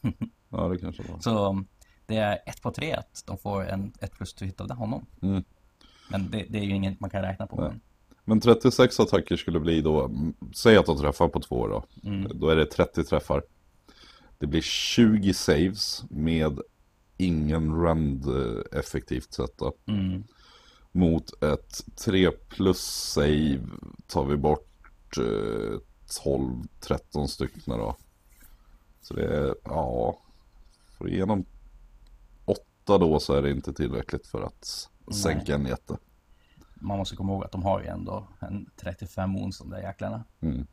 [0.48, 1.18] Ja, det kanske var.
[1.20, 1.66] Så um,
[2.06, 5.06] det är ett på tre att de får en, ett plus to hit av honom.
[5.22, 5.44] Mm.
[6.10, 7.60] Men det, det är ju inget man kan räkna på.
[7.60, 7.80] Men,
[8.24, 11.84] Men 36 attacker skulle bli då, mm, säg att de träffar på två då.
[12.04, 12.38] mm.
[12.38, 13.42] Då är det 30 träffar.
[14.38, 16.58] Det blir 20 saves med
[17.16, 19.74] ingen rend eh, effektivt sett då.
[19.86, 20.24] Mm.
[20.92, 22.80] Mot ett 3 plus
[23.14, 23.60] save
[24.06, 25.18] tar vi bort
[26.18, 26.30] eh,
[26.80, 27.96] 12-13 stycken då.
[29.00, 30.18] Så det är, ja,
[30.98, 31.44] får igenom
[32.44, 35.14] 8 då så är det inte tillräckligt för att Nej.
[35.14, 35.96] sänka en jätte.
[36.74, 40.24] Man måste komma ihåg att de har ju ändå en 35 ons de där jäklarna.
[40.40, 40.66] Mm.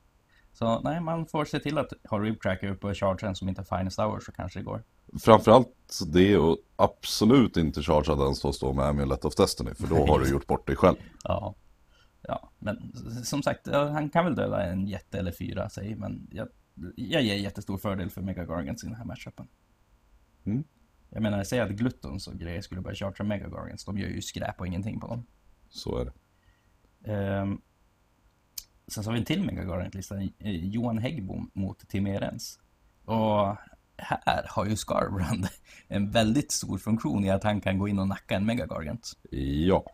[0.53, 3.63] Så nej, man får se till att ha Rib Tracker uppe och chargen som inte
[3.67, 4.83] har Finest Hour så kanske det går.
[5.19, 10.07] Framförallt det och absolut inte chargea den som står med Amulet of Destiny för då
[10.07, 10.95] har du gjort bort dig själv.
[11.23, 11.55] Ja.
[12.21, 16.47] Ja, men som sagt, han kan väl döda en jätte eller fyra, säg, men jag,
[16.95, 19.47] jag ger jättestor fördel för Mega Gargants i den här matchupen.
[20.43, 20.63] Mm.
[21.09, 24.21] Jag menar, säg att Gluttons och grejer skulle börja chartra Mega Gargants, de gör ju
[24.21, 25.25] skräp och ingenting på dem.
[25.69, 26.13] Så är det.
[27.11, 27.61] Ehm,
[28.87, 32.59] sen så har vi en till Mega Gargant-lista, eh, Johan Häggbom mot Tim Ehrens.
[33.05, 33.57] Och
[33.97, 35.47] här har ju Scarbrand
[35.87, 39.11] en väldigt stor funktion i att han kan gå in och nacka en Mega Gargant.
[39.31, 39.85] Ja.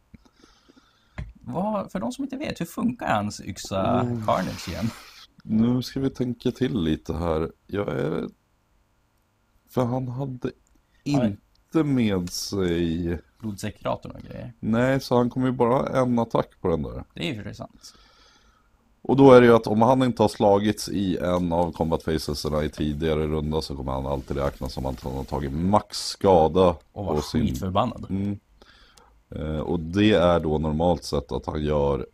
[1.53, 4.25] Vad, för de som inte vet, hur funkar hans yxa Mm.
[4.25, 4.89] Carnage igen?
[5.43, 7.51] Nu ska vi tänka till lite här.
[7.67, 8.27] Jag är...
[9.69, 10.51] För han hade
[11.05, 11.37] Nej.
[11.73, 13.19] inte med sig...
[13.39, 14.53] Blodsäkratorn och grejer.
[14.59, 17.03] Nej, så han kommer ju bara en attack på den där.
[17.13, 17.93] Det är ju för sant.
[19.01, 22.03] Och då är det ju att om han inte har slagits i en av combat
[22.03, 25.97] facesarna i tidigare runda så kommer han alltid räknas som att han har tagit max
[25.97, 27.41] skada Och var på sin...
[27.41, 28.05] skitförbannad.
[28.09, 28.39] Mm.
[29.35, 32.07] Eh, och det är då normalt sett att han gör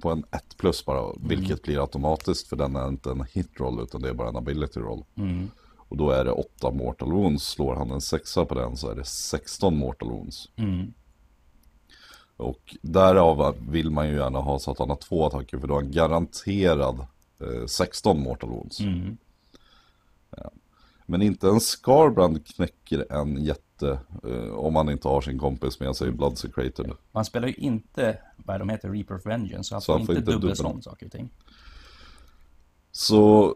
[0.00, 3.80] på en 1 plus bara, vilket blir automatiskt för den är inte en hit roll
[3.82, 5.04] utan det är bara en ability roll.
[5.14, 5.50] Mm.
[5.76, 8.94] Och då är det 8 mortal wounds, slår han en sexa på den så är
[8.94, 10.48] det 16 mortal wounds.
[10.56, 10.92] Mm.
[12.36, 15.74] Och därav vill man ju gärna ha så att han har två attacker för då
[15.74, 17.06] är han garanterad
[17.40, 18.80] eh, 16 mortal wounds.
[18.80, 19.16] Mm.
[21.10, 25.96] Men inte en Scarbrand knäcker en jätte eh, om man inte har sin kompis med
[25.96, 26.86] sig, Blood Secrated.
[26.90, 30.00] Och han spelar ju inte, vad de heter, Reaper of Vengeance, så han får han
[30.00, 30.76] inte inte dubbelslå dubbel.
[30.76, 31.30] om saker och ting.
[32.92, 33.54] Så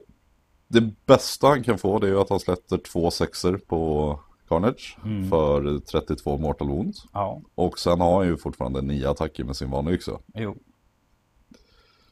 [0.68, 4.98] det bästa han kan få det är ju att han släpper två sexer på Carnage
[5.04, 5.28] Mm.
[5.30, 7.04] för 32 mortal wounds.
[7.12, 10.18] Ja, Och sen har han ju fortfarande nio attacker med sin vanliga yxa.
[10.34, 10.56] jo.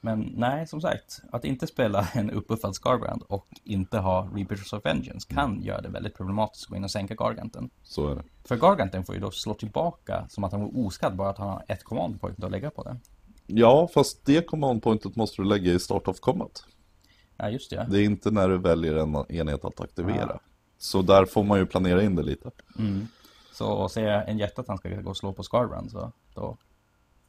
[0.01, 4.85] Men nej, som sagt, att inte spela en uppuffad Scarbrand och inte ha Reapers of
[4.85, 7.71] Vengeance kan göra det väldigt problematiskt att gå in och sänka Garganten.
[7.83, 8.23] Så är det.
[8.45, 11.49] För Garganten får ju då slå tillbaka som att han var oskadd, bara att han
[11.49, 13.01] har ett command point att lägga på den.
[13.47, 16.65] Ja, fast det command pointet måste du lägga i start of combat.
[17.37, 17.87] Ja, just det.
[17.91, 20.31] Det är inte när du väljer en enhet att aktivera.
[20.35, 20.41] Ja.
[20.79, 22.51] Så där får man ju planera in det lite.
[22.79, 23.07] Mm.
[23.53, 26.57] Så säger en jätte att han ska gå och slå på Scarbrand, så då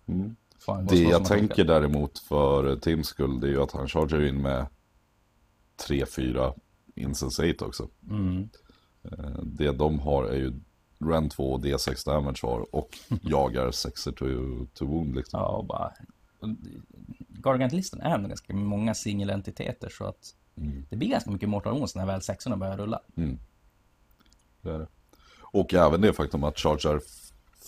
[0.05, 0.36] Mm.
[0.67, 4.41] Och Det jag tänker däremot för Tims skull, det är ju att han chargear in
[4.41, 4.65] med
[5.88, 6.54] 3-4
[6.95, 7.88] insensate också.
[8.10, 8.50] Mm.
[9.04, 10.54] Eh, Det de har är ju
[11.00, 14.12] Ren 2 och D6 damage har och jagar 6 to,
[14.74, 15.39] to wound liksom.
[15.39, 15.91] Ja, och bara...
[17.30, 20.86] Gargant-listan är ändå ganska många singelentiteter så att Mm.
[20.89, 23.02] det blir ganska mycket Mortal Wounds när väl sexorna börjar rulla.
[24.62, 24.88] Det är det.
[25.41, 27.04] Och även det faktum att f-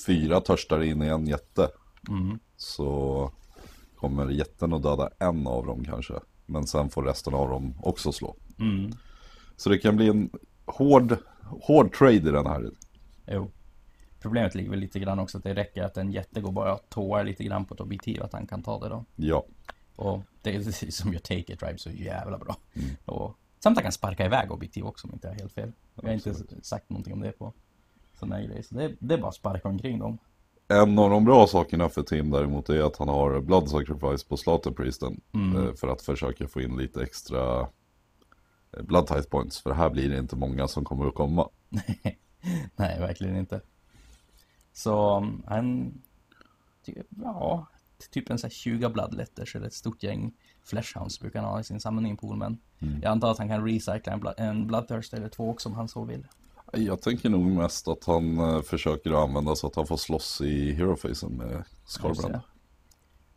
[0.05, 1.69] fyra törstar in i en jätte.
[2.09, 2.39] Mm.
[2.57, 3.31] Så
[3.95, 6.13] kommer jätten att döda en av dem kanske.
[6.45, 8.35] Men sen får resten av dem också slå.
[8.59, 8.91] Mm.
[9.55, 10.29] Så det kan bli en
[10.65, 12.71] hård, hård trade i den här.
[13.27, 13.51] Jo.
[14.19, 16.89] Problemet ligger väl lite grann också att det räcker att en jätte går bara och
[16.89, 19.05] tåar lite grann på ett objektiv att han kan ta det då.
[19.15, 19.45] Ja,
[19.95, 22.57] Och det är det som gör Take It Drive så jävla bra.
[22.73, 22.89] Mm.
[23.05, 25.71] Och samt att han kan sparka iväg objektiv också om inte jag har helt fel.
[25.95, 27.53] Jag har inte sagt någonting om det på
[28.19, 28.61] sådana grejer.
[28.61, 30.17] Så det, det är bara att sparka omkring dem.
[30.67, 34.37] En av de bra sakerna för Tim däremot är att han har Blood Sacrifice på
[34.37, 35.21] Slaughterpriesten.
[35.33, 35.67] Mm.
[35.67, 39.61] eh, För att försöka få in lite extra eh, Blood Tithe Points.
[39.61, 41.49] För här blir det inte många som kommer att komma.
[42.75, 43.61] Nej, verkligen inte.
[44.73, 45.93] Så um, han,
[47.09, 47.67] ja,
[48.11, 51.63] typ en sån här 20 bloodletters eller ett stort gäng flashhounds brukar han ha i
[51.63, 52.37] sin samlingpool.
[52.37, 52.57] Men
[53.01, 55.87] jag antar att han kan recycla en, blood, en bloodthirst eller två också om han
[55.87, 56.27] så vill.
[56.77, 60.73] Jag tänker nog mest att han eh, försöker använda så att han får slåss i
[60.73, 62.39] Hero-facen med Scarbrand.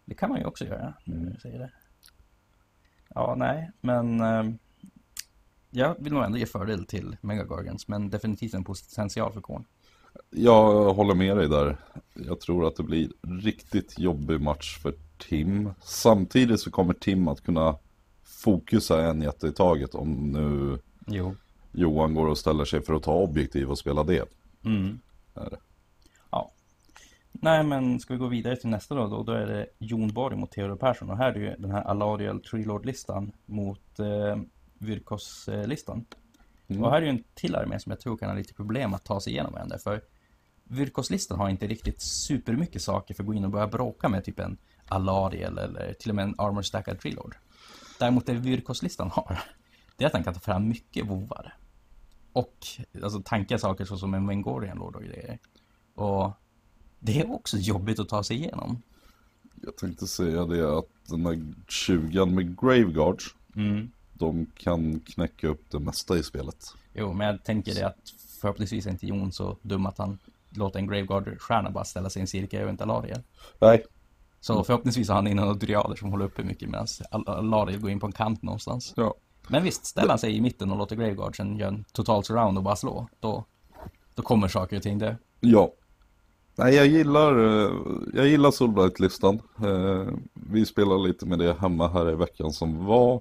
[0.04, 0.14] det.
[0.14, 1.70] Kan man ju också göra, nu när du säger det.
[3.08, 4.20] Ja, nej, men...
[4.20, 4.58] ehm,
[5.70, 9.64] jag vill nog ändå ge fördel till Megagorgons, men definitivt en potential för Korn.
[10.30, 11.76] Jag håller med dig där.
[12.14, 15.70] Jag tror att det blir riktigt jobbig match för Tim.
[15.82, 17.78] Samtidigt så kommer Tim att kunna
[18.24, 21.34] fokusa en jätte i taget om nu Jo.
[21.76, 24.28] Johan går och ställer sig för att ta objektiv och spela det.
[24.64, 25.00] Mm.
[25.34, 25.58] Är det.
[26.30, 26.50] Ja.
[27.32, 29.06] Nej, men ska vi gå vidare till nästa då?
[29.06, 31.10] Då, då är det Jon Borg mot Theodor Persson.
[31.10, 34.36] Och här är ju den här Alariel Treelord-listan mot eh,
[34.78, 36.04] Virkos-listan.
[36.68, 36.84] Mm.
[36.84, 39.04] Och här är ju en till armé som jag tror kan ha lite problem att
[39.04, 39.78] ta sig igenom än.
[39.78, 40.00] För
[40.64, 44.40] Virkos-listan har inte riktigt supermycket saker för att gå in och börja bråka med typ
[44.40, 44.56] en
[44.88, 47.36] Alariel eller till och med en Armor Stackad Treelord.
[47.98, 49.38] Däremot det Virkos-listan har,
[49.96, 51.54] det är att han kan ta fram mycket vovar.
[52.36, 52.66] Och
[53.02, 55.38] alltså tankiga saker såsom en Vengorian Lord och grejer.
[55.94, 56.30] Och
[56.98, 58.82] det är också jobbigt att ta sig igenom.
[59.62, 63.24] Jag tänkte säga det att den här 20 med Graveguards,
[63.56, 63.90] Mm.
[64.12, 66.74] de kan knäcka upp det mesta i spelet.
[66.94, 70.18] Jo, men jag tänker det att förhoppningsvis är inte Jon så dum att han
[70.50, 73.22] låter en Graveguard-stjärna bara ställa sig i en cirkel inte Alariel.
[73.60, 73.84] Nej.
[74.40, 77.90] Så förhoppningsvis har han innan några dryader som håller uppe mycket medan Al- Alariel går
[77.90, 78.92] in på en kant någonstans.
[78.96, 79.14] Ja.
[79.48, 82.64] Men visst, ställer han sig i mitten och låter Graveguardsen göra en total surround och
[82.64, 83.44] bara slå, då,
[84.14, 85.14] då kommer saker och ting dö.
[85.40, 85.72] Ja.
[86.58, 87.70] Nej, jag gillar, eh,
[88.14, 89.40] jag gillar Solbright-listan.
[89.64, 93.20] Eh, Vi spelade lite med det hemma här i veckan som var.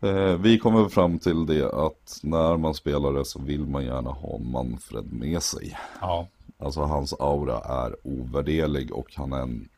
[0.00, 4.10] Eh, Vi kommer fram till det att när man spelar det så vill man gärna
[4.10, 5.78] ha Manfred med sig.
[6.00, 6.28] Ja.
[6.58, 9.68] Alltså hans aura är ovärderlig och han är en...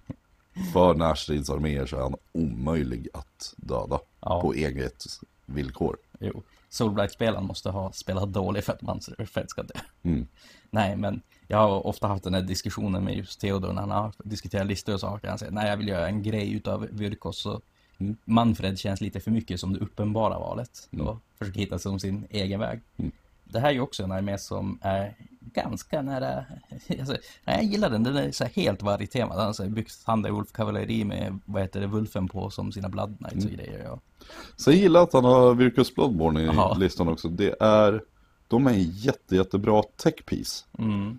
[0.72, 3.98] För närstridsarméer så är han omöjlig att döda.
[4.28, 4.40] Ja.
[4.40, 5.04] På eget
[5.46, 5.96] villkor.
[6.20, 6.42] Jo.
[6.68, 9.80] Soulblight-spelaren måste ha spelat dålig för att man för att ska dö.
[10.02, 10.26] Mm.
[10.70, 14.12] Nej, men jag har ofta haft den här diskussionen med just Theodor när han har
[14.24, 15.28] diskuterat listor och saker.
[15.28, 17.60] Han säger, nej jag vill göra en grej utav Virkos så
[17.98, 18.16] Mm.
[18.24, 20.88] Manfred känns lite för mycket som det uppenbara valet.
[20.92, 21.06] Mm.
[21.06, 22.80] Och försöker hitta som sin egen väg.
[22.96, 23.12] Mm.
[23.48, 26.44] Det här är ju också en armé som är ganska nära,
[26.98, 29.36] alltså, jag gillar den, den är så helt vargtema.
[29.36, 33.44] Den har byggt Thunderwolf kavalleri med, vad heter det, Wulfen på som sina Blood Knights
[33.44, 33.82] och grejer.
[33.84, 34.00] Ja.
[34.56, 36.74] Så jag gillar att han har Virkus Bloodborne i Jaha.
[36.74, 37.28] listan också.
[37.28, 38.02] Det är,
[38.48, 40.64] de är en jätte, jättebra tech piece.
[40.78, 41.18] Mm.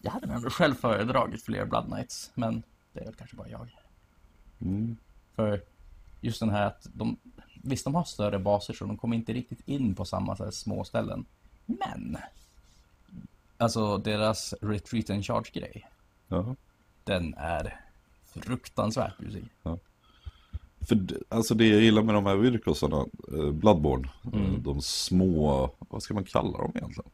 [0.00, 2.62] Jag hade nog själv föredragit fler Blood Knights, men
[2.92, 3.76] det är väl kanske bara jag.
[4.60, 4.96] Mm.
[5.36, 5.60] För
[6.20, 7.16] just den här att de,
[7.66, 10.50] visst de har större baser så de kommer inte riktigt in på samma så här,
[10.50, 11.24] små ställen.
[11.66, 12.16] Men,
[13.58, 15.86] alltså deras retreat and charge grej,
[16.28, 16.54] Ja.
[17.04, 17.80] den är
[18.34, 19.44] fruktansvärt busig.
[20.88, 24.62] För d- alltså det jag gillar med de här Virkosarna, eh, Bloodborne, eh, Mm.
[24.62, 27.10] de små, vad ska man kalla dem egentligen?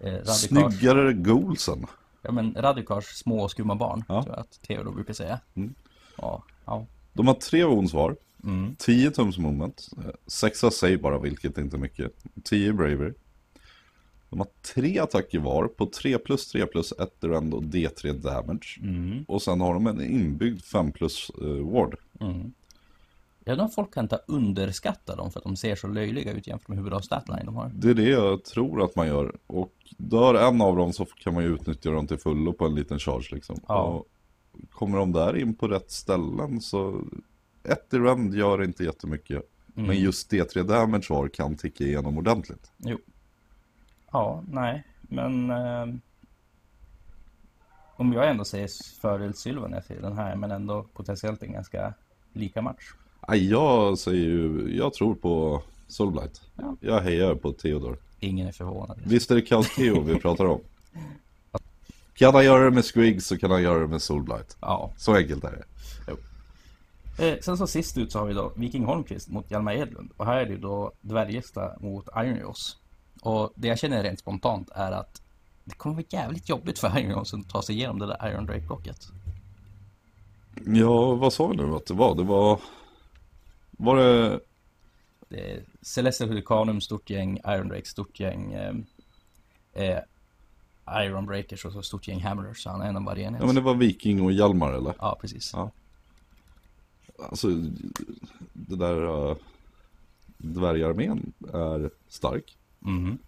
[0.00, 1.86] Eh, Radikars, Snyggare goalsen.
[2.22, 4.22] ja men Radikars små skumma barn, Ja.
[4.22, 5.40] tror jag att Theodor brukar säga.
[5.54, 5.74] Mm.
[6.16, 6.86] Ja, ja.
[7.12, 8.76] De har tre wounds var, Mm.
[8.78, 9.88] 10 tums movement,
[10.26, 12.12] 6 save bara, vilket inte är mycket,
[12.44, 13.12] 10 bravery.
[14.30, 18.78] De har tre attacker var på 3 plus 3 plus 1 rend och D3 damage.
[18.82, 19.24] Mm.
[19.28, 21.96] Och sen har de en inbyggd 5 plus eh, ward.
[22.20, 22.52] Mm.
[23.44, 26.46] Jag undrar om folk kan ta underskatta dem för att de ser så löjliga ut
[26.46, 27.70] jämfört med hur bra statline de har.
[27.74, 29.36] Det är det jag tror att man gör.
[29.46, 32.74] Och dör en av dem så kan man ju utnyttja dem till fullo på en
[32.74, 33.60] liten charge liksom.
[33.68, 33.82] Ja.
[33.82, 34.06] Och
[34.70, 37.04] kommer de där in på rätt ställen så
[37.68, 39.42] ett i rend gör inte jättemycket.
[39.76, 39.88] Mm.
[39.88, 42.72] Men just D3 damage var kan ticka igenom ordentligt.
[42.76, 42.98] Jo.
[44.12, 45.50] Ja, nej, men...
[45.50, 45.86] Eh,
[47.96, 51.94] om jag ändå säger fördel Sylvanet i den här, men ändå potentiellt en ganska
[52.32, 52.92] lika match.
[53.28, 56.40] Nej, jag säger ju, jag tror på Soulblight.
[56.56, 56.76] Ja.
[56.80, 57.98] Jag hejar på Theodor.
[58.20, 59.00] Ingen är förvånad.
[59.04, 60.60] Visst är det Chaos Theo vi pratar om?
[62.14, 64.56] Kan han göra det med Squig så kan han göra det med Soulblight.
[64.60, 64.92] Ja.
[64.96, 65.64] Så enkelt är det.
[67.18, 70.12] Eh, sen så sist ut så har vi då Viking Holmqvist mot Hjalmar Edlund.
[70.16, 72.76] Och här är det ju då Dvärgesta mot Ironjaws.
[73.22, 75.22] Och det jag känner rent spontant är att
[75.64, 79.08] det kommer vara jävligt jobbigt för Ironjaws att ta sig igenom det där Iron Drake-blocket.
[80.66, 82.14] Ja, vad sa nu att det var?
[82.14, 82.60] Det var...
[83.70, 84.40] Var det...
[85.28, 88.74] Det är Celestial Hurricanum, stort gäng, Iron Drake, stort gäng, eh,
[89.72, 89.98] eh,
[91.04, 92.62] Iron Breakers och så stort gäng Hammerers.
[92.62, 93.40] Så han är en av varje enhet.
[93.40, 94.94] Ja men det var Viking och Hjalmar eller?
[94.98, 95.50] Ja, precis.
[95.54, 95.70] Ja.
[97.18, 97.48] Alltså,
[98.52, 99.28] det där...
[99.30, 99.36] Uh,
[100.38, 102.56] dvärgarmén är stark.
[102.78, 103.18] Mhm.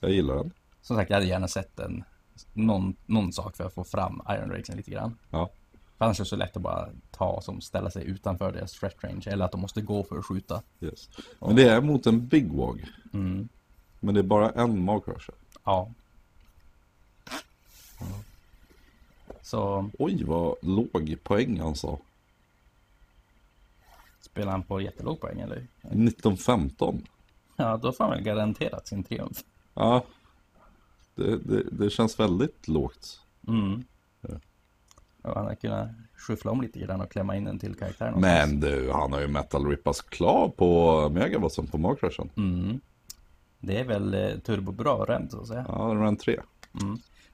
[0.00, 0.52] Jag gillar den.
[0.82, 2.04] Som sagt, jag hade gärna sett en,
[2.52, 5.18] någon, någon sak för att få fram Iron Drakesen lite grann.
[5.30, 5.50] Ja.
[5.98, 9.04] För annars är det så lätt att bara ta som ställa sig utanför deras threat
[9.04, 9.24] range.
[9.26, 10.62] Eller att de måste gå för att skjuta.
[10.80, 11.10] Yes.
[11.40, 12.84] Men det är mot en Big Wog.
[13.12, 13.48] Mm.
[14.00, 15.34] Men det är bara en Magcrusher.
[15.64, 15.90] Ja.
[19.42, 21.98] Så, Oj vad låg poäng han sa.
[24.32, 25.56] Spelar han på jättelåg poäng eller?
[25.56, 27.02] 1915.
[27.56, 29.38] Ja, då får han väl garanterat sin triumf.
[29.74, 30.04] Ja.
[31.14, 33.20] Det, det, det känns väldigt lågt.
[33.48, 33.84] Mm.
[34.20, 34.28] Ja.
[35.22, 38.50] Och han har kunnat skyffla om lite grann och klämma in en till karaktär någonstans.
[38.50, 42.30] Men du, han har ju metal rippas klar på Megabotsen på Markrushen.
[42.36, 42.80] Mm.
[43.60, 45.64] Det är väl eh, turbobra rent så att säga.
[45.68, 46.40] Ja, run 3.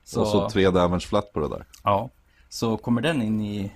[0.05, 1.65] Så, Och så 3 damage flat på det där.
[1.85, 2.11] Ja,
[2.49, 3.73] så kommer den in i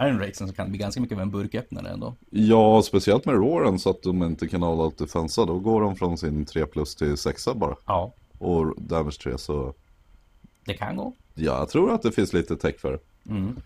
[0.00, 2.14] Iron Racen så kan bli ganska mycket av en burköppnare ändå.
[2.30, 5.44] Ja, speciellt med Roaren så att de inte kan all out defensa.
[5.44, 7.76] Då går de från sin 3 plus till 6 bara.
[7.86, 9.74] Ja, Och damage 3 så...
[10.64, 11.12] det kan gå.
[11.34, 13.30] Ja, jag tror att det finns lite tech för det.
[13.30, 13.56] Mm.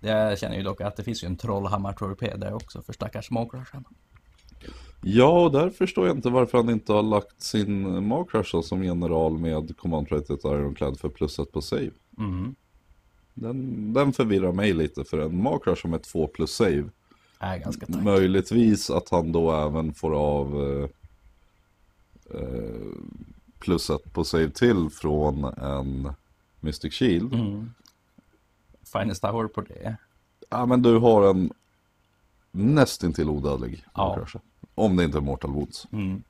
[0.00, 3.84] Jag känner ju dock att det finns ju en trollhammar-torped där också för stackars småkrashen.
[5.04, 9.38] Ja, och där förstår jag inte varför han inte har lagt sin Markrusher som general
[9.38, 11.90] med Command Rated Ironclad för plusset på save.
[12.18, 12.54] Mm.
[13.34, 16.84] Den, den förvirrar mig lite för en Markrusher med 2 plus save.
[17.38, 18.04] Är ganska tajt.
[18.04, 20.88] Möjligtvis att han då även får av eh,
[22.40, 22.92] eh,
[23.58, 26.12] plusset på save till från en
[26.60, 27.34] Mystic Shield.
[27.34, 27.70] Mm.
[28.92, 29.96] Finest hour på det.
[30.50, 31.52] Ja men du har en
[32.50, 34.26] nästintill odödlig Ja.
[34.74, 35.86] Om det inte är Mortal Wounds.
[35.92, 36.22] Mm.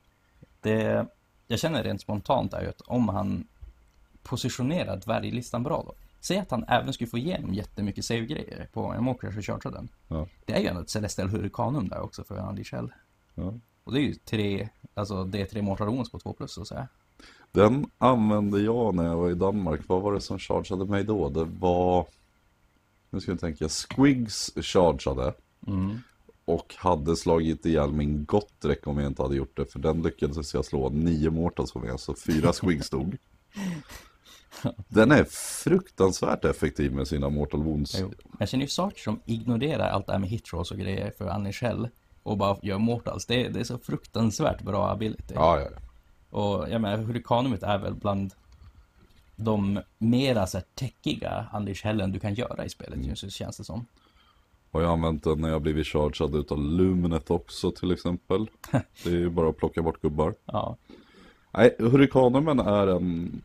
[0.61, 1.07] Det
[1.47, 3.47] jag känner rent spontant är ju att om han
[4.23, 5.95] positionerar dvärglistan bra då.
[6.23, 9.89] Säg att han även skulle få igenom jättemycket save-grejer på en Mokrash och chartra den.
[10.09, 10.27] Ja.
[10.45, 12.93] Det är ju ändå ett Celestial Hurricanum där också för Andy Shell.
[13.35, 13.55] Ja.
[13.85, 16.61] Och det är ju tre, alltså det är tre Mortal Wounds på två plus så
[16.61, 16.89] att säga.
[17.53, 19.81] Den använde jag när jag var i Danmark.
[19.87, 21.29] Vad var det som chargeade mig då?
[21.29, 22.07] Det var...
[23.11, 23.69] Nu ska jag tänka.
[23.69, 25.35] Squigs chargeade.
[25.67, 25.99] Mm.
[26.45, 29.67] Och hade slagit ihjäl min Gottrek om jag inte hade gjort det.
[29.67, 31.99] För den lyckades jag slå nio mortals på mig.
[31.99, 33.17] Så fyra Squigs stod.
[34.89, 35.25] Den är
[35.65, 37.97] fruktansvärt effektiv med sina Mortal Wounds.
[38.01, 38.13] Jo.
[38.39, 41.53] Jag känner ju saker som ignorerar allt det här med hitrolls och grejer för Annie
[41.53, 41.89] Shell
[42.23, 43.27] och bara gör mortals.
[43.27, 45.35] Det är, det är så fruktansvärt bra ability.
[45.35, 45.79] Ja, ja, ja.
[46.39, 48.35] Och jag menar, Hurrikanumet är väl bland
[49.37, 53.09] de mera så här täckiga Andy Shellen du kan göra i spelet, Mm.
[53.09, 53.87] just känns det som.
[54.71, 58.47] Och jag har använt den när jag blivit chargead utav Luminet också till exempel.
[59.05, 60.35] Det är ju bara att plocka bort gubbar.
[60.45, 60.77] Ja,
[61.55, 63.43] Nej, Hurrikanumen är en...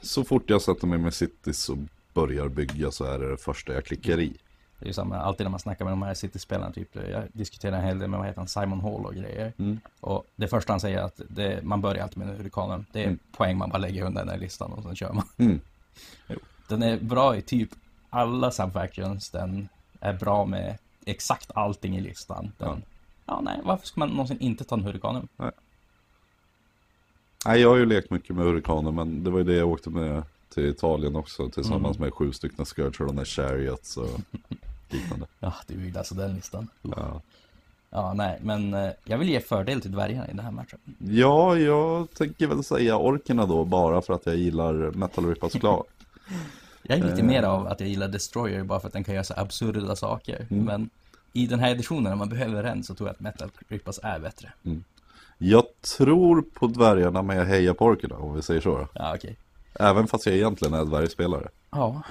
[0.00, 1.78] Så fort jag sätter mig med Cities och
[2.14, 4.36] börjar bygga så är det det första jag klickar i.
[4.78, 7.76] det är ju samma, alltid när man snackar med de här City-spelarna, typ, jag diskuterar
[7.76, 9.52] en hel del med, vad heter han, Simon Hall och grejer.
[9.58, 9.80] Mm.
[10.00, 12.86] Och det första han säger är att det, man börjar alltid med en Hurrikanen.
[12.92, 13.18] Det är Mm.
[13.36, 15.24] poäng man bara lägger under den här listan och sen kör man.
[15.36, 15.60] Mm.
[16.68, 17.70] Den är bra i typ
[18.10, 19.30] alla subfactions.
[19.30, 19.68] Den
[20.00, 22.52] är bra med exakt allting i listan.
[22.58, 22.82] Den,
[23.26, 23.40] ja.
[23.40, 25.28] nej, varför ska man någonsin inte ta en Hurrikanum?
[25.36, 25.50] Nej,
[27.44, 30.22] jag har ju lekt mycket med Hurrikaner men det var ju det jag åkte med
[30.54, 32.06] till Italien också tillsammans Mm.
[32.06, 34.20] med sju stycken Scourger och Chariots och
[34.90, 35.26] liknande.
[35.40, 36.68] Ja, det är ju alltså den listan.
[36.82, 37.20] Ja.
[37.90, 40.78] Ja, nej, men eh, jag vill ge fördel till dvärgarna i den här matchen.
[40.98, 45.84] ja, jag tänker väl säga orkerna då bara för att jag gillar Metal Rippas klar.
[46.82, 47.26] Jag är lite Eh.
[47.26, 50.46] mer av att jag gillar Destroyer bara för att den kan göra så absurda saker.
[50.50, 50.64] Mm.
[50.64, 50.90] Men
[51.32, 54.18] i den här editionen, när man behöver en, så tror jag att Metal Rippas är
[54.18, 54.52] bättre.
[55.44, 55.64] Jag
[55.96, 58.88] tror på dvärgarna men jag hejar på orkerna om vi säger så.
[58.94, 59.36] Ja, okej.
[59.74, 61.48] Även fast jag egentligen är dvärgspelare.
[61.70, 62.02] Ja.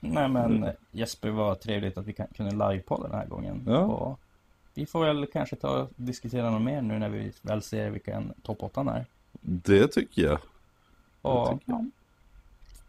[0.00, 3.64] Nej men Jesper, var trevligt att vi kunde livepodda den här gången.
[3.66, 3.78] Ja.
[3.78, 4.18] Och
[4.74, 8.32] vi får väl kanske ta och diskutera något mer nu när vi väl ser vilken
[8.42, 9.06] topp 8 är.
[9.40, 10.38] Det tycker jag.
[11.22, 11.84] Och tycker ja.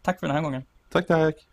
[0.02, 0.62] Tack för den här gången.
[0.90, 1.46] Tack, tack.